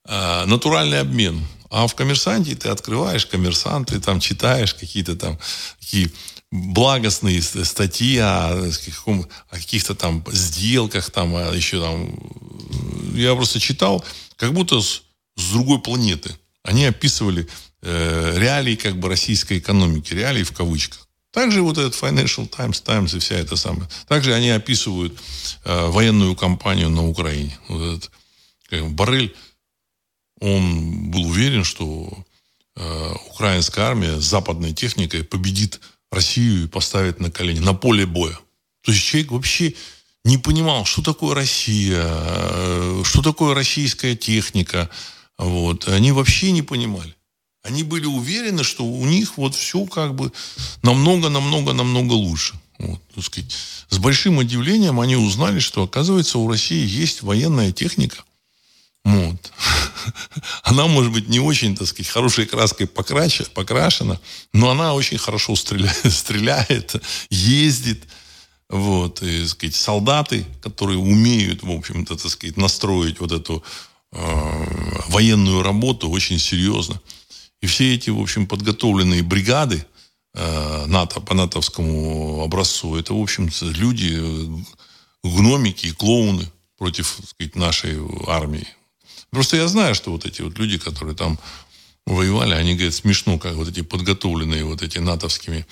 [0.05, 1.45] Э, натуральный обмен.
[1.69, 5.37] А в коммерсанте ты открываешь коммерсант, ты там читаешь какие-то там
[5.79, 6.11] такие
[6.51, 12.15] благостные статьи о, о каких-то там сделках, там, а еще там...
[13.13, 14.05] Я просто читал,
[14.37, 15.01] как будто с,
[15.35, 16.35] с другой планеты.
[16.63, 17.47] Они описывали
[17.81, 21.04] э, реалии как бы российской экономики, реалии в кавычках.
[21.35, 23.89] Также вот этот Financial Times, Times и вся эта самая.
[24.07, 25.19] Также они описывают
[25.65, 27.59] э, военную кампанию на Украине.
[27.67, 28.11] Вот этот,
[28.69, 29.35] как, Барель
[30.39, 32.09] он был уверен, что
[32.77, 38.39] э, украинская армия с западной техникой победит Россию и поставит на колени, на поле боя.
[38.83, 39.73] То есть человек вообще
[40.23, 44.89] не понимал, что такое Россия, э, что такое российская техника.
[45.37, 45.89] Вот.
[45.89, 47.14] Они вообще не понимали.
[47.65, 50.31] Они были уверены, что у них вот все как бы
[50.83, 52.55] намного-намного-намного лучше.
[52.77, 53.51] Вот, так сказать.
[53.89, 58.23] С большим удивлением они узнали, что, оказывается, у России есть военная техника–
[59.05, 59.51] вот.
[60.63, 64.19] Она, может быть, не очень, так сказать, хорошей краской покрашена,
[64.51, 66.95] но она очень хорошо стреляет, стреляет
[67.29, 68.03] ездит.
[68.67, 73.63] Вот, и, так сказать, солдаты, которые умеют, в общем-то, так сказать, настроить вот эту
[74.11, 76.99] э, военную работу очень серьезно.
[77.65, 79.87] И все эти, в общем, подготовленные бригады
[80.35, 84.63] э, НАТО по натовскому образцу, это, в общем люди, э,
[85.23, 86.47] гномики клоуны
[86.77, 87.97] против, так сказать, нашей
[88.27, 88.67] армии.
[89.31, 91.39] Просто я знаю, что вот эти вот люди, которые там
[92.05, 95.65] воевали, они говорят, смешно, как вот эти подготовленные вот эти натовскими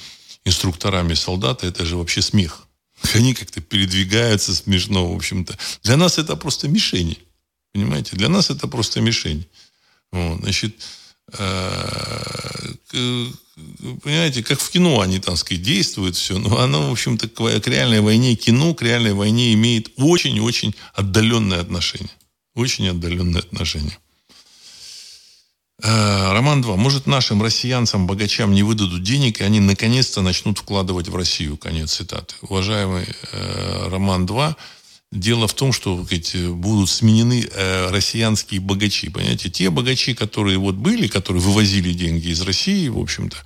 [0.46, 2.68] инструкторами солдаты, это же вообще смех.
[3.14, 5.56] Они как-то передвигаются смешно, в общем-то.
[5.84, 7.20] Для нас это просто мишени.
[7.72, 8.16] Понимаете?
[8.16, 9.46] Для нас это просто мишень.
[10.12, 10.76] Вот, значит,
[14.02, 18.02] понимаете, как в кино они, там сказать, действуют все, но оно, в общем-то, к реальной
[18.02, 22.12] войне, кино к реальной войне имеет очень-очень отдаленное отношение.
[22.56, 23.98] Очень отдаленные отношения.
[25.82, 26.76] Э, Роман 2.
[26.76, 31.58] Может, нашим россиянцам, богачам не выдадут денег, и они наконец-то начнут вкладывать в Россию.
[31.58, 32.36] Конец цитаты.
[32.42, 34.56] Уважаемый э, Роман 2.
[35.14, 39.10] Дело в том, что сказать, будут сменены э, россиянские богачи.
[39.10, 43.38] Понимаете, те богачи, которые вот были, которые вывозили деньги из России, в общем-то,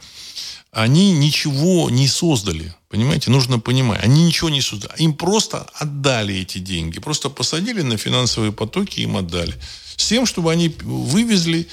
[0.71, 2.73] они ничего не создали.
[2.87, 4.01] Понимаете, нужно понимать.
[4.01, 4.93] Они ничего не создали.
[5.01, 6.99] Им просто отдали эти деньги.
[6.99, 9.53] Просто посадили на финансовые потоки, им отдали.
[9.97, 11.67] С тем, чтобы они вывезли,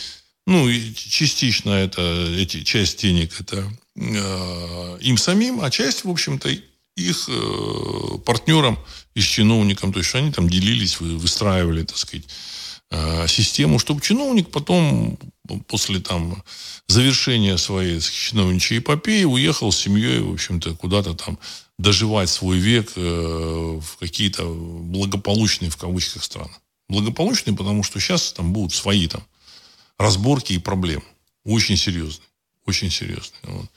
[0.48, 2.02] ну, частично это,
[2.36, 6.48] эти, часть денег это э, им самим, а часть, в общем-то,
[6.96, 8.78] их э, партнерам
[9.14, 9.92] и чиновникам.
[9.92, 12.26] То есть, они там делились, выстраивали, так сказать,
[12.90, 15.18] э, систему, чтобы чиновник потом
[15.66, 16.42] после там
[16.88, 21.38] завершения своей чиновничьей эпопеи уехал с семьей, в общем-то, куда-то там
[21.78, 26.54] доживать свой век э, в какие-то благополучные, в кавычках, страны.
[26.88, 29.24] Благополучные, потому что сейчас там будут свои там
[29.98, 31.04] разборки и проблемы.
[31.44, 32.28] Очень серьезные.
[32.66, 33.40] Очень серьезные.
[33.42, 33.70] Вот.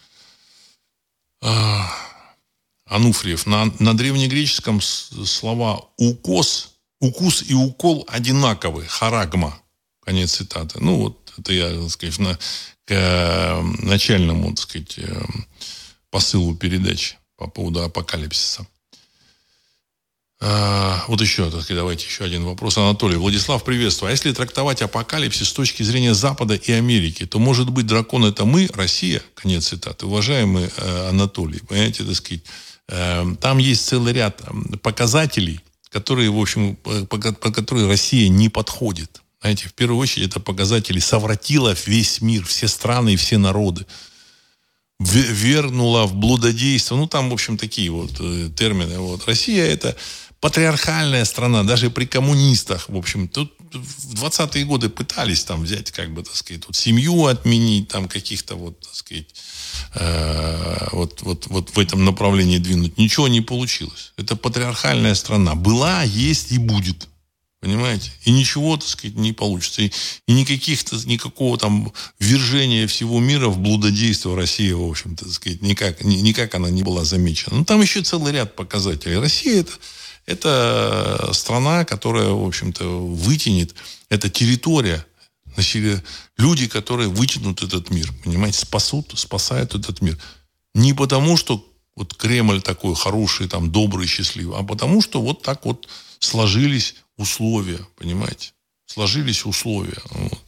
[2.88, 3.46] Ануфриев.
[3.46, 8.86] На, на древнегреческом слова «укос», «укус» и «укол» одинаковы.
[8.86, 9.60] Харагма.
[10.04, 10.80] Конец цитаты.
[10.80, 12.36] Ну, вот это я, так сказать, на,
[12.86, 15.22] к э, начальному, так сказать, э,
[16.10, 18.66] посылу передачи по поводу апокалипсиса.
[20.40, 22.78] А, вот еще, так сказать, давайте еще один вопрос.
[22.78, 23.16] Анатолий.
[23.16, 24.10] Владислав, приветствую.
[24.10, 28.46] А если трактовать апокалипсис с точки зрения Запада и Америки, то, может быть, дракон это
[28.46, 29.24] мы, Россия?
[29.34, 30.06] Конец цитаты.
[30.06, 32.44] Уважаемый э, Анатолий, понимаете, так сказать,
[32.88, 34.42] там есть целый ряд
[34.82, 35.60] показателей,
[35.90, 39.22] которые, в общем, по, по которые Россия не подходит.
[39.42, 43.86] Знаете, в первую очередь это показатели совратила весь мир, все страны и все народы.
[45.00, 46.96] Вернула в блудодейство.
[46.96, 48.98] Ну, там, в общем, такие вот э, термины.
[48.98, 49.28] Вот.
[49.28, 49.96] Россия это
[50.40, 56.14] патриархальная страна, даже при коммунистах, в общем, тут в 20-е годы пытались там взять, как
[56.14, 59.28] бы, так сказать, вот семью отменить, там каких-то вот, так сказать,
[59.96, 62.98] э, вот, вот, вот в этом направлении двинуть.
[62.98, 64.14] Ничего не получилось.
[64.18, 65.56] Это патриархальная страна.
[65.56, 67.08] Была, есть и будет.
[67.60, 68.12] Понимаете?
[68.24, 69.82] И ничего, так сказать, не получится.
[69.82, 69.92] И,
[70.28, 76.04] и никаких, никакого там ввержения всего мира в блудодейство России, в общем-то, так сказать, никак,
[76.04, 77.54] ни, никак она не была замечена.
[77.54, 79.18] Но ну, там еще целый ряд показателей.
[79.18, 79.72] Россия это,
[80.28, 83.74] это страна, которая, в общем-то, вытянет,
[84.10, 85.04] это территория,
[85.58, 86.04] Значит,
[86.38, 90.16] люди, которые вытянут этот мир, понимаете, спасут, спасают этот мир.
[90.76, 95.66] Не потому, что вот Кремль такой хороший, там, добрый, счастливый, а потому, что вот так
[95.66, 95.88] вот
[96.20, 98.52] сложились условия, понимаете?
[98.86, 100.00] Сложились условия.
[100.12, 100.40] Вот.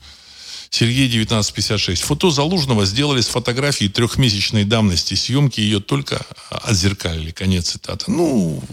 [0.69, 2.03] Сергей 1956.
[2.03, 5.15] Фото Залужного сделали с фотографии трехмесячной давности.
[5.15, 7.31] Съемки ее только отзеркалили.
[7.31, 8.05] Конец цитаты.
[8.07, 8.63] Ну,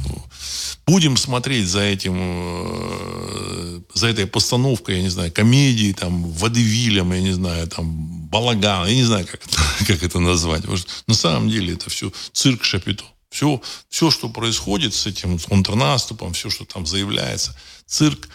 [0.87, 7.21] будем смотреть за этим, э, за этой постановкой, я не знаю, комедии, там, Водевилем, я
[7.21, 10.65] не знаю, там, Балаган, я не знаю, как это, как это назвать.
[11.07, 13.05] На самом деле это все цирк Шапито.
[13.31, 17.57] Все, все, что происходит с этим контрнаступом, все, что там заявляется,
[17.87, 18.29] цирк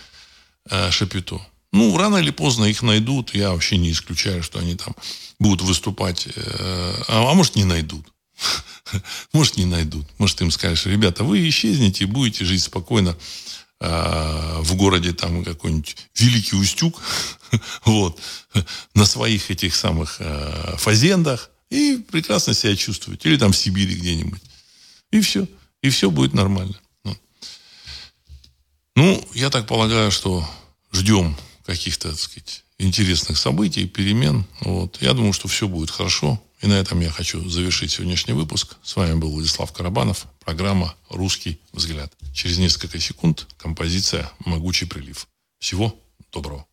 [0.69, 1.41] э, Шапито.
[1.72, 3.34] Ну, рано или поздно их найдут.
[3.34, 4.93] Я вообще не исключаю, что они там
[5.39, 6.27] будут выступать.
[6.35, 8.06] Э, а, а может, не найдут.
[9.34, 10.06] Может, не найдут.
[10.18, 13.15] Может, им скажешь, ребята, вы исчезнете и будете жить спокойно
[13.80, 16.99] э, в городе там какой-нибудь Великий Устюг,
[17.85, 18.19] вот,
[18.95, 23.26] на своих этих самых э, фазендах и прекрасно себя чувствовать.
[23.26, 24.41] Или там в Сибири где-нибудь.
[25.11, 25.48] И все.
[25.81, 26.76] И все будет нормально.
[27.03, 27.18] Ну,
[28.95, 30.48] ну я так полагаю, что
[30.91, 34.45] ждем каких-то, так сказать, интересных событий, перемен.
[34.61, 35.01] Вот.
[35.01, 36.41] Я думаю, что все будет хорошо.
[36.61, 38.77] И на этом я хочу завершить сегодняшний выпуск.
[38.83, 40.27] С вами был Владислав Карабанов.
[40.45, 42.13] Программа «Русский взгляд».
[42.33, 45.27] Через несколько секунд композиция «Могучий прилив».
[45.59, 45.95] Всего
[46.31, 46.65] доброго.